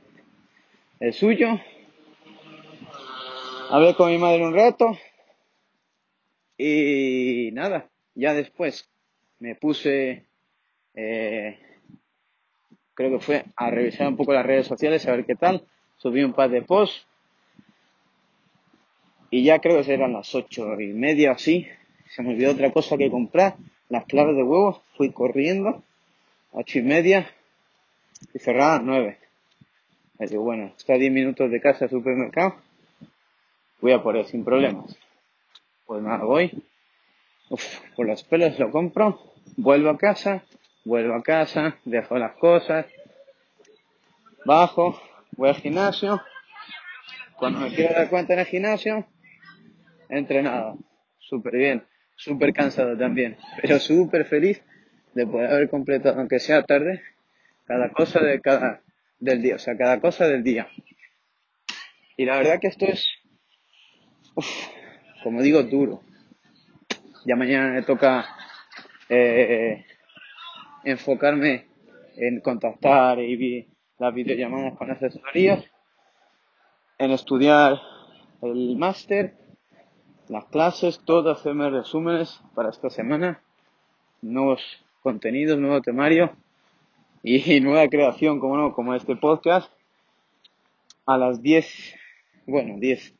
el 1.00 1.12
suyo. 1.12 1.60
Hablé 3.70 3.94
con 3.94 4.10
mi 4.10 4.18
madre 4.18 4.46
un 4.46 4.54
rato 4.54 4.96
y 6.56 7.50
nada, 7.52 7.88
ya 8.14 8.34
después 8.34 8.88
me 9.38 9.54
puse, 9.54 10.24
eh, 10.94 11.58
creo 12.94 13.10
que 13.10 13.24
fue 13.24 13.44
a 13.54 13.70
revisar 13.70 14.08
un 14.08 14.16
poco 14.16 14.32
las 14.32 14.46
redes 14.46 14.66
sociales, 14.66 15.06
a 15.06 15.12
ver 15.12 15.24
qué 15.24 15.36
tal. 15.36 15.64
Subí 15.98 16.22
un 16.22 16.32
par 16.32 16.50
de 16.50 16.62
posts 16.62 17.06
y 19.30 19.44
ya 19.44 19.58
creo 19.58 19.82
que 19.82 19.92
eran 19.92 20.12
las 20.12 20.34
ocho 20.34 20.80
y 20.80 20.92
media 20.92 21.32
así. 21.32 21.66
Se 22.10 22.22
me 22.22 22.30
olvidó 22.30 22.52
otra 22.52 22.72
cosa 22.72 22.96
que 22.96 23.10
comprar, 23.10 23.56
las 23.88 24.04
claves 24.06 24.36
de 24.36 24.42
huevos. 24.42 24.80
Fui 24.96 25.10
corriendo, 25.12 25.82
ocho 26.52 26.78
y 26.78 26.82
media, 26.82 27.30
y 28.34 28.38
cerraba 28.38 28.74
a 28.74 28.76
las 28.76 28.84
9. 28.84 29.18
Así 30.18 30.36
bueno, 30.36 30.72
está 30.76 30.94
a 30.94 30.98
10 30.98 31.12
minutos 31.12 31.50
de 31.50 31.60
casa 31.60 31.84
al 31.84 31.90
supermercado, 31.90 32.56
voy 33.80 33.92
a 33.92 34.02
por 34.02 34.16
él 34.16 34.26
sin 34.26 34.44
problemas. 34.44 34.96
Pues 35.86 36.02
nada, 36.02 36.24
voy, 36.24 36.62
Uf, 37.50 37.62
por 37.96 38.06
los 38.06 38.22
pelos 38.24 38.58
lo 38.58 38.70
compro, 38.70 39.18
vuelvo 39.56 39.88
a 39.88 39.96
casa, 39.96 40.44
vuelvo 40.84 41.14
a 41.14 41.22
casa, 41.22 41.78
dejo 41.86 42.18
las 42.18 42.32
cosas, 42.36 42.84
bajo, 44.44 45.00
voy 45.32 45.48
al 45.48 45.54
gimnasio, 45.54 46.20
cuando 47.38 47.60
me 47.60 47.74
quiero 47.74 47.94
dar 47.94 48.10
cuenta 48.10 48.34
en 48.34 48.40
el 48.40 48.46
gimnasio, 48.46 49.06
entrenado, 50.10 50.76
súper 51.18 51.56
bien, 51.56 51.84
súper 52.16 52.52
cansado 52.52 52.98
también, 52.98 53.38
pero 53.62 53.78
súper 53.78 54.26
feliz 54.26 54.62
de 55.14 55.26
poder 55.26 55.50
haber 55.50 55.70
completado, 55.70 56.18
aunque 56.18 56.40
sea 56.40 56.62
tarde, 56.64 57.00
cada 57.68 57.90
cosa 57.90 58.20
de 58.20 58.40
cada 58.40 58.80
del 59.20 59.42
día, 59.42 59.56
o 59.56 59.58
sea, 59.58 59.76
cada 59.76 60.00
cosa 60.00 60.26
del 60.26 60.42
día. 60.42 60.68
Y 62.16 62.24
la 62.24 62.38
verdad 62.38 62.58
que 62.60 62.68
esto 62.68 62.86
es, 62.86 63.06
como 65.22 65.42
digo, 65.42 65.62
duro. 65.62 66.02
Ya 67.26 67.36
mañana 67.36 67.74
me 67.74 67.82
toca 67.82 68.24
eh, 69.10 69.84
enfocarme 70.84 71.66
en 72.16 72.40
contactar 72.40 73.20
y 73.20 73.36
vi 73.36 73.68
las 73.98 74.14
videollamadas 74.14 74.76
con 74.78 74.90
asesorías, 74.90 75.62
en 76.96 77.10
estudiar 77.10 77.80
el 78.40 78.76
máster, 78.78 79.34
las 80.28 80.46
clases, 80.46 81.00
todo, 81.04 81.30
hacerme 81.30 81.68
resúmenes 81.68 82.40
para 82.54 82.70
esta 82.70 82.88
semana, 82.88 83.42
nuevos 84.22 84.62
contenidos, 85.02 85.58
nuevo 85.58 85.82
temario 85.82 86.34
y 87.22 87.60
nueva 87.60 87.88
creación, 87.88 88.40
como 88.40 88.56
no, 88.56 88.72
como 88.72 88.94
este 88.94 89.16
podcast, 89.16 89.72
a 91.06 91.16
las 91.16 91.42
10, 91.42 91.94
bueno, 92.46 92.78
10, 92.78 93.14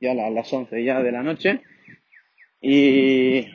ya 0.00 0.12
a 0.12 0.30
las 0.30 0.52
11 0.52 0.84
ya 0.84 1.02
de 1.02 1.12
la 1.12 1.22
noche. 1.22 1.62
Y, 2.60 3.46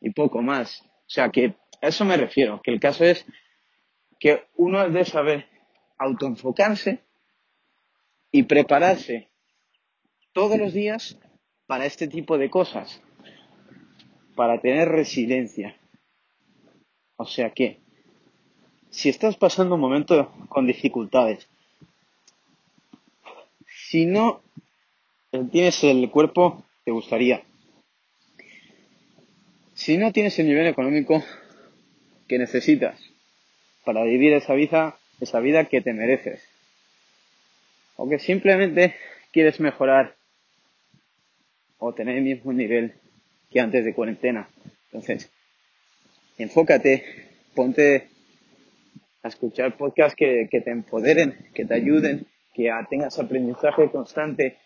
y 0.00 0.10
poco 0.14 0.42
más. 0.42 0.82
O 0.82 1.10
sea, 1.14 1.30
que 1.30 1.54
a 1.80 1.88
eso 1.88 2.04
me 2.04 2.16
refiero, 2.16 2.60
que 2.62 2.72
el 2.72 2.80
caso 2.80 3.04
es 3.04 3.24
que 4.18 4.44
uno 4.56 4.80
debe 4.80 5.04
saber 5.04 5.46
autoenfocarse 5.98 7.00
y 8.30 8.44
prepararse 8.44 9.30
todos 10.32 10.58
los 10.58 10.72
días 10.72 11.18
para 11.66 11.86
este 11.86 12.08
tipo 12.08 12.38
de 12.38 12.50
cosas, 12.50 13.02
para 14.34 14.60
tener 14.60 14.88
resiliencia. 14.88 15.76
O 17.16 17.26
sea 17.26 17.50
que, 17.50 17.78
si 18.90 19.08
estás 19.08 19.36
pasando 19.36 19.76
un 19.76 19.80
momento 19.80 20.32
con 20.48 20.66
dificultades, 20.66 21.46
si 23.66 24.06
no 24.06 24.42
tienes 25.50 25.82
el 25.84 26.10
cuerpo 26.10 26.64
te 26.84 26.90
gustaría, 26.90 27.42
si 29.74 29.96
no 29.96 30.12
tienes 30.12 30.38
el 30.38 30.46
nivel 30.46 30.66
económico 30.66 31.24
que 32.28 32.38
necesitas 32.38 33.00
para 33.84 34.04
vivir 34.04 34.32
esa 34.32 34.54
vida, 34.54 34.98
esa 35.20 35.40
vida 35.40 35.64
que 35.64 35.80
te 35.80 35.92
mereces, 35.92 36.46
o 37.96 38.08
que 38.08 38.18
simplemente 38.18 38.94
quieres 39.32 39.60
mejorar 39.60 40.16
o 41.78 41.92
tener 41.92 42.16
el 42.18 42.24
mismo 42.24 42.52
nivel 42.52 42.94
que 43.50 43.60
antes 43.60 43.84
de 43.84 43.94
cuarentena. 43.94 44.48
Entonces, 44.86 45.30
enfócate, 46.42 47.04
ponte 47.54 48.08
a 49.22 49.28
escuchar 49.28 49.76
podcasts 49.76 50.16
que, 50.16 50.48
te 50.50 50.70
empoderen, 50.70 51.36
que 51.54 51.64
te 51.64 51.74
ayuden, 51.74 52.26
que 52.54 52.70
tengas 52.90 53.18
aprendizaje 53.18 53.90
constante, 53.90 54.58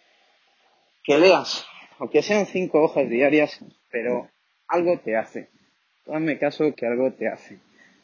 que 1.04 1.18
leas, 1.18 1.66
aunque 1.98 2.22
sean 2.22 2.46
cinco 2.46 2.82
hojas 2.82 3.08
diarias, 3.08 3.64
pero 3.90 4.28
algo 4.68 4.98
te 4.98 5.16
hace. 5.16 5.48
Dame 6.06 6.38
caso 6.38 6.74
que 6.74 6.86
algo 6.86 7.12
te 7.12 7.28
hace. 7.28 7.58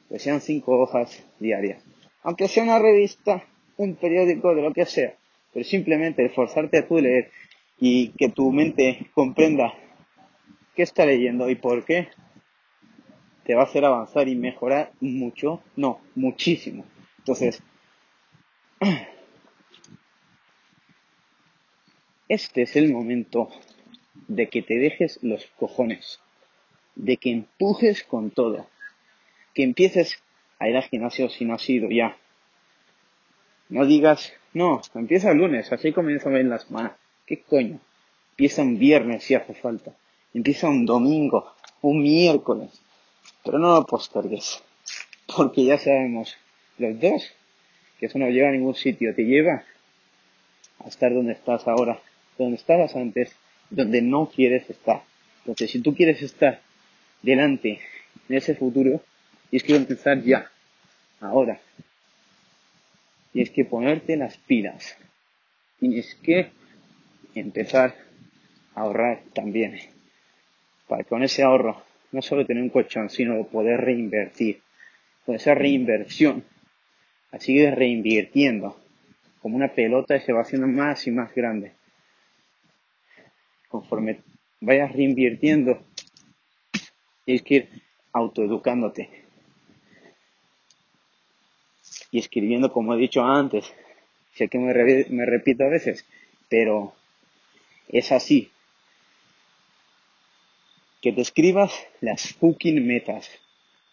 Que 0.09 0.19
sean 0.19 0.41
cinco 0.41 0.79
hojas 0.79 1.25
diarias. 1.39 1.83
Aunque 2.23 2.49
sea 2.49 2.65
una 2.65 2.79
revista, 2.79 3.45
un 3.77 3.97
periódico, 3.97 4.55
de 4.55 4.63
lo 4.63 4.73
que 4.73 4.87
sea. 4.87 5.15
Pero 5.53 5.65
simplemente 5.65 6.25
esforzarte 6.25 6.79
a 6.79 6.87
tu 6.87 6.99
leer 6.99 7.31
y 7.79 8.11
que 8.13 8.29
tu 8.29 8.51
mente 8.53 9.07
comprenda 9.15 9.73
qué 10.75 10.83
está 10.83 11.05
leyendo 11.05 11.51
y 11.51 11.57
por 11.57 11.85
qué, 11.85 12.09
te 13.45 13.55
va 13.55 13.63
a 13.63 13.65
hacer 13.65 13.85
avanzar 13.85 14.29
y 14.29 14.35
mejorar 14.35 14.93
mucho, 15.01 15.63
no, 15.77 16.01
muchísimo. 16.15 16.85
Entonces, 17.19 17.63
este 22.29 22.63
es 22.63 22.77
el 22.77 22.93
momento 22.93 23.49
de 24.29 24.49
que 24.49 24.63
te 24.63 24.79
dejes 24.79 25.19
los 25.23 25.47
cojones, 25.57 26.21
de 26.95 27.17
que 27.17 27.31
empujes 27.31 28.05
con 28.05 28.31
todo, 28.31 28.67
que 29.55 29.63
empieces 29.63 30.23
a 30.59 30.69
ir 30.69 30.77
al 30.77 30.85
gimnasio 30.85 31.29
si 31.29 31.45
no 31.45 31.55
has 31.55 31.69
ido 31.69 31.91
ya. 31.91 32.17
No 33.69 33.87
digas, 33.87 34.33
no, 34.55 34.81
empieza 34.95 35.31
el 35.33 35.39
lunes, 35.39 35.73
así 35.73 35.93
comienza 35.93 36.29
bien 36.29 36.51
la 36.51 36.59
semana. 36.59 36.97
¿Qué 37.27 37.43
coño? 37.43 37.81
Empieza 38.31 38.63
un 38.63 38.79
viernes 38.79 39.25
si 39.25 39.35
hace 39.35 39.55
falta. 39.55 39.95
Empieza 40.35 40.69
un 40.69 40.87
domingo, 40.87 41.53
un 41.81 42.03
miércoles. 42.03 42.83
Pero 43.45 43.59
no 43.59 43.75
lo 43.75 43.87
postergues. 43.87 44.63
Porque 45.35 45.65
ya 45.65 45.79
sabemos, 45.79 46.37
los 46.79 47.01
dos, 47.01 47.33
que 47.99 48.07
eso 48.07 48.19
no 48.19 48.29
lleva 48.29 48.49
a 48.49 48.53
ningún 48.53 48.75
sitio. 48.75 49.15
Te 49.15 49.25
lleva 49.25 49.65
a 50.85 50.89
estar 50.89 51.13
donde 51.13 51.33
estás 51.33 51.67
ahora, 51.67 52.01
donde 52.39 52.57
estabas 52.57 52.95
antes, 52.97 53.35
donde 53.71 54.03
no 54.03 54.29
quieres 54.29 54.69
estar. 54.69 55.03
Entonces, 55.39 55.71
si 55.71 55.81
tú 55.81 55.95
quieres 55.95 56.23
estar 56.23 56.61
delante 57.23 57.81
en 58.29 58.37
ese 58.37 58.55
futuro, 58.55 59.01
tienes 59.51 59.65
que 59.67 59.77
empezar 59.77 60.23
ya, 60.23 60.51
ahora. 61.21 61.61
Tienes 63.33 63.51
que 63.51 63.65
ponerte 63.65 64.17
las 64.17 64.37
pilas. 64.37 64.97
Tienes 65.81 66.15
que 66.17 66.51
empezar 67.35 67.97
a 68.75 68.83
ahorrar 68.83 69.23
también. 69.33 69.79
Para 70.87 71.03
que 71.03 71.09
con 71.09 71.23
ese 71.23 71.43
ahorro 71.43 71.83
no 72.13 72.23
solo 72.23 72.47
tener 72.47 72.63
un 72.63 72.71
colchón, 72.71 73.11
sino 73.11 73.45
poder 73.47 73.81
reinvertir. 73.81 74.61
Con 75.27 75.35
esa 75.37 75.55
reinversión, 75.55 76.45
así 77.31 77.57
de 77.57 77.71
reinvirtiendo, 77.71 78.77
como 79.41 79.57
una 79.57 79.69
pelota 79.69 80.19
se 80.21 80.33
va 80.33 80.43
haciendo 80.43 80.67
más 80.67 81.07
y 81.07 81.11
más 81.11 81.35
grande 81.35 81.73
conforme 83.73 84.21
vayas 84.61 84.93
reinvirtiendo, 84.93 85.83
tienes 87.25 87.43
que 87.43 87.55
ir 87.55 87.69
autoeducándote. 88.13 89.09
Y 92.11 92.19
escribiendo, 92.19 92.71
como 92.71 92.95
he 92.95 92.99
dicho 92.99 93.25
antes, 93.25 93.65
sé 94.35 94.49
que 94.49 94.59
me, 94.59 94.75
me 95.09 95.25
repito 95.25 95.65
a 95.65 95.69
veces, 95.69 96.05
pero 96.51 96.93
es 97.89 98.13
así. 98.13 98.51
Que 101.03 101.13
te 101.13 101.21
escribas 101.21 101.73
las 102.01 102.33
fucking 102.35 102.87
metas, 102.87 103.29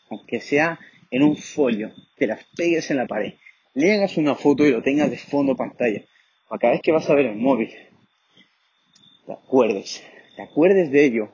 aunque 0.10 0.40
sea 0.40 0.80
en 1.12 1.24
un 1.24 1.36
folio, 1.36 1.92
te 2.16 2.28
las 2.28 2.46
pegues 2.56 2.90
en 2.92 2.98
la 2.98 3.08
pared, 3.08 3.34
le 3.74 3.94
hagas 3.94 4.16
una 4.18 4.36
foto 4.36 4.66
y 4.66 4.72
lo 4.72 4.82
tengas 4.82 5.10
de 5.10 5.18
fondo 5.18 5.56
pantalla, 5.56 6.04
a 6.50 6.58
cada 6.58 6.74
vez 6.74 6.82
que 6.82 6.92
vas 6.92 7.10
a 7.10 7.16
ver 7.16 7.26
el 7.26 7.36
móvil, 7.36 7.72
te 9.26 9.34
acuerdes, 9.34 10.04
te 10.36 10.44
acuerdes 10.44 10.92
de 10.92 11.06
ello 11.06 11.30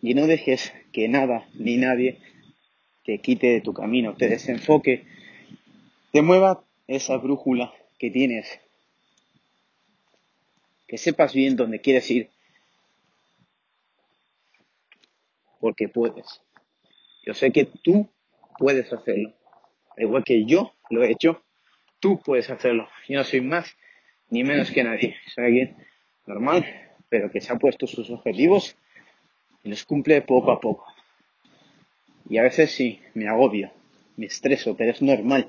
y 0.00 0.14
no 0.14 0.26
dejes 0.26 0.72
que 0.92 1.08
nada 1.08 1.46
ni 1.54 1.76
nadie 1.76 2.18
te 3.04 3.18
quite 3.18 3.48
de 3.48 3.60
tu 3.60 3.72
camino, 3.72 4.14
te 4.14 4.28
desenfoque, 4.28 5.04
te 6.12 6.22
mueva 6.22 6.64
esa 6.86 7.16
brújula 7.16 7.72
que 7.98 8.10
tienes, 8.10 8.60
que 10.86 10.98
sepas 10.98 11.32
bien 11.34 11.56
dónde 11.56 11.80
quieres 11.80 12.10
ir, 12.10 12.30
porque 15.62 15.88
puedes. 15.88 16.42
Yo 17.24 17.34
sé 17.34 17.52
que 17.52 17.66
tú 17.66 18.10
puedes 18.58 18.92
hacerlo, 18.92 19.32
al 19.96 20.02
igual 20.02 20.24
que 20.24 20.44
yo 20.44 20.74
lo 20.90 21.04
he 21.04 21.12
hecho, 21.12 21.40
tú 22.00 22.20
puedes 22.20 22.50
hacerlo. 22.50 22.88
Yo 23.08 23.18
no 23.18 23.24
soy 23.24 23.42
más 23.42 23.76
ni 24.28 24.42
menos 24.42 24.72
que 24.72 24.82
nadie. 24.82 25.14
Soy 25.32 25.44
alguien 25.44 25.76
normal, 26.26 26.66
pero 27.08 27.30
que 27.30 27.40
se 27.40 27.52
ha 27.52 27.58
puesto 27.60 27.86
sus 27.86 28.10
objetivos 28.10 28.76
y 29.62 29.68
los 29.68 29.84
cumple 29.84 30.20
poco 30.22 30.50
a 30.50 30.58
poco. 30.60 30.84
Y 32.28 32.38
a 32.38 32.42
veces 32.42 32.72
sí, 32.72 33.00
me 33.14 33.28
agobio, 33.28 33.70
me 34.16 34.26
estreso, 34.26 34.76
pero 34.76 34.90
es 34.90 35.00
normal. 35.00 35.48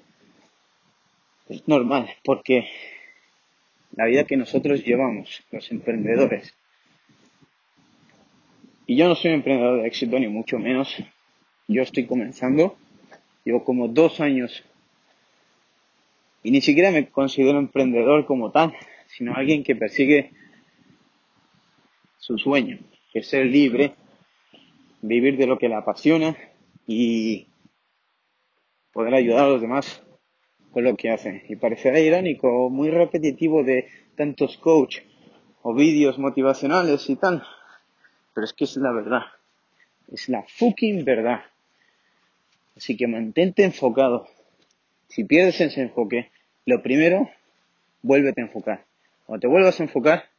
Es 1.50 1.68
normal, 1.68 2.08
porque 2.24 2.70
la 3.96 4.06
vida 4.06 4.26
que 4.26 4.38
nosotros 4.38 4.86
llevamos, 4.86 5.44
los 5.50 5.72
emprendedores, 5.72 6.54
y 8.86 8.98
yo 8.98 9.08
no 9.08 9.16
soy 9.16 9.32
un 9.32 9.36
emprendedor 9.36 9.82
de 9.82 9.88
éxito, 9.88 10.20
ni 10.20 10.28
mucho 10.28 10.60
menos, 10.60 10.96
yo 11.68 11.82
estoy 11.82 12.06
comenzando, 12.06 12.76
llevo 13.46 13.64
como 13.64 13.88
dos 13.88 14.20
años. 14.20 14.64
Y 16.44 16.52
ni 16.52 16.62
siquiera 16.62 16.92
me 16.92 17.10
considero 17.10 17.58
emprendedor 17.58 18.26
como 18.26 18.52
tal, 18.52 18.74
sino 19.08 19.34
alguien 19.36 19.64
que 19.64 19.76
persigue 19.76 20.32
su 22.18 22.38
sueño, 22.38 22.80
que 23.12 23.20
es 23.20 23.28
ser 23.28 23.46
libre, 23.46 23.94
vivir 25.02 25.38
de 25.38 25.48
lo 25.48 25.58
que 25.58 25.70
le 25.70 25.76
apasiona 25.76 26.36
y 26.86 27.48
poder 28.92 29.14
ayudar 29.14 29.46
a 29.46 29.50
los 29.50 29.62
demás 29.62 30.04
con 30.72 30.84
lo 30.84 30.96
que 30.96 31.12
hace. 31.12 31.46
Y 31.48 31.56
parecerá 31.56 32.00
irónico, 32.00 32.70
muy 32.70 32.90
repetitivo 32.90 33.64
de 33.64 33.88
tantos 34.16 34.58
coach 34.58 35.00
o 35.62 35.74
vídeos 35.74 36.20
motivacionales 36.20 37.10
y 37.10 37.16
tal, 37.16 37.44
pero 38.34 38.46
es 38.46 38.54
que 38.54 38.64
es 38.66 38.76
la 38.78 38.92
verdad, 38.92 39.24
es 40.12 40.30
la 40.30 40.44
fucking 40.44 41.06
verdad. 41.06 41.42
Así 42.76 42.98
que 42.98 43.08
mantente 43.08 43.64
enfocado. 43.64 44.28
Si 45.08 45.24
pierdes 45.24 45.62
ese 45.62 45.82
enfoque, 45.82 46.32
lo 46.66 46.82
primero, 46.82 47.30
vuélvete 48.02 48.42
a 48.42 48.46
enfocar. 48.46 48.86
Cuando 49.26 49.42
te 49.42 49.48
vuelvas 49.48 49.80
a 49.80 49.84
enfocar, 49.84 50.30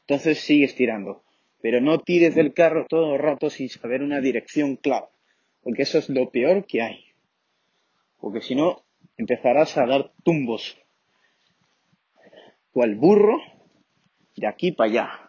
entonces 0.00 0.40
sigues 0.40 0.74
tirando 0.74 1.22
pero 1.62 1.80
no 1.80 2.00
tires 2.00 2.34
del 2.34 2.52
carro 2.52 2.86
todo 2.88 3.14
el 3.14 3.22
rato 3.22 3.48
sin 3.48 3.68
saber 3.68 4.02
una 4.02 4.20
dirección 4.20 4.74
clara, 4.76 5.08
porque 5.62 5.82
eso 5.82 5.96
es 5.98 6.08
lo 6.08 6.28
peor 6.30 6.66
que 6.66 6.82
hay. 6.82 7.04
Porque 8.20 8.40
si 8.40 8.56
no, 8.56 8.82
empezarás 9.16 9.78
a 9.78 9.86
dar 9.86 10.10
tumbos, 10.24 10.76
cual 12.72 12.96
burro, 12.96 13.38
de 14.34 14.48
aquí 14.48 14.72
para 14.72 14.90
allá. 14.90 15.21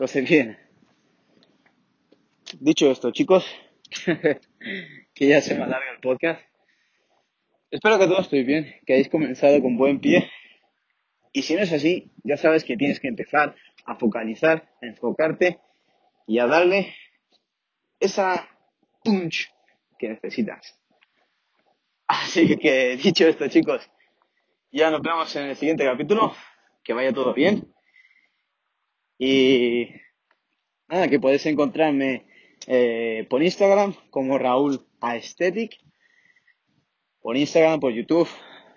Entonces, 0.00 0.26
bien, 0.26 0.56
dicho 2.58 2.90
esto, 2.90 3.10
chicos, 3.10 3.44
que 5.14 5.28
ya 5.28 5.42
se 5.42 5.54
me 5.54 5.64
alarga 5.64 5.92
el 5.92 6.00
podcast. 6.00 6.40
Espero 7.70 7.98
que 7.98 8.06
todos 8.06 8.20
estéis 8.20 8.46
bien, 8.46 8.76
que 8.86 8.94
hayáis 8.94 9.10
comenzado 9.10 9.60
con 9.60 9.76
buen 9.76 10.00
pie. 10.00 10.30
Y 11.34 11.42
si 11.42 11.54
no 11.54 11.60
es 11.60 11.70
así, 11.70 12.10
ya 12.24 12.38
sabes 12.38 12.64
que 12.64 12.78
tienes 12.78 12.98
que 12.98 13.08
empezar 13.08 13.54
a 13.84 13.96
focalizar, 13.96 14.70
a 14.80 14.86
enfocarte 14.86 15.60
y 16.26 16.38
a 16.38 16.46
darle 16.46 16.94
esa 18.00 18.48
punch 19.04 19.52
que 19.98 20.08
necesitas. 20.08 20.80
Así 22.06 22.56
que 22.56 22.96
dicho 23.02 23.28
esto 23.28 23.48
chicos, 23.48 23.86
ya 24.72 24.90
nos 24.90 25.02
vemos 25.02 25.36
en 25.36 25.50
el 25.50 25.56
siguiente 25.56 25.84
capítulo. 25.84 26.34
que 26.82 26.94
vaya 26.94 27.12
todo 27.12 27.34
bien. 27.34 27.70
Y 29.22 29.90
nada, 30.88 31.08
que 31.08 31.20
puedes 31.20 31.44
encontrarme 31.44 32.24
eh, 32.66 33.26
por 33.28 33.42
Instagram 33.42 33.92
como 34.08 34.38
Raúl 34.38 34.86
Aesthetic, 35.02 35.76
por 37.20 37.36
Instagram, 37.36 37.80
por 37.80 37.92
YouTube, 37.92 38.26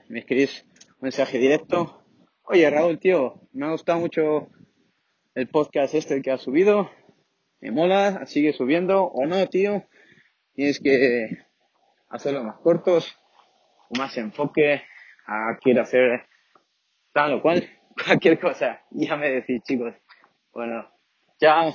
me 0.10 0.20
escribís 0.20 0.66
un 0.98 1.04
mensaje 1.04 1.38
directo. 1.38 2.04
Oye 2.44 2.70
Raúl, 2.70 3.00
tío, 3.00 3.48
me 3.54 3.68
ha 3.68 3.72
gustado 3.72 4.02
mucho 4.02 4.50
el 5.34 5.48
podcast 5.48 5.94
este 5.94 6.22
que 6.22 6.32
has 6.32 6.42
subido, 6.42 6.92
me 7.62 7.72
mola, 7.72 8.26
sigue 8.26 8.52
subiendo 8.52 9.06
o 9.06 9.26
no, 9.26 9.48
tío, 9.48 9.88
tienes 10.56 10.78
que 10.82 11.38
hacerlo 12.10 12.44
más 12.44 12.58
cortos, 12.58 13.18
más 13.98 14.18
enfoque, 14.18 14.82
a 15.26 15.58
quiero 15.62 15.84
hacer 15.84 16.28
tal 17.14 17.36
o 17.36 17.42
cual, 17.42 17.66
cualquier 18.06 18.38
cosa, 18.42 18.82
ya 18.92 19.16
me 19.16 19.30
decís 19.30 19.64
chicos. 19.64 19.94
Bueno, 20.54 20.90
chao. 21.40 21.74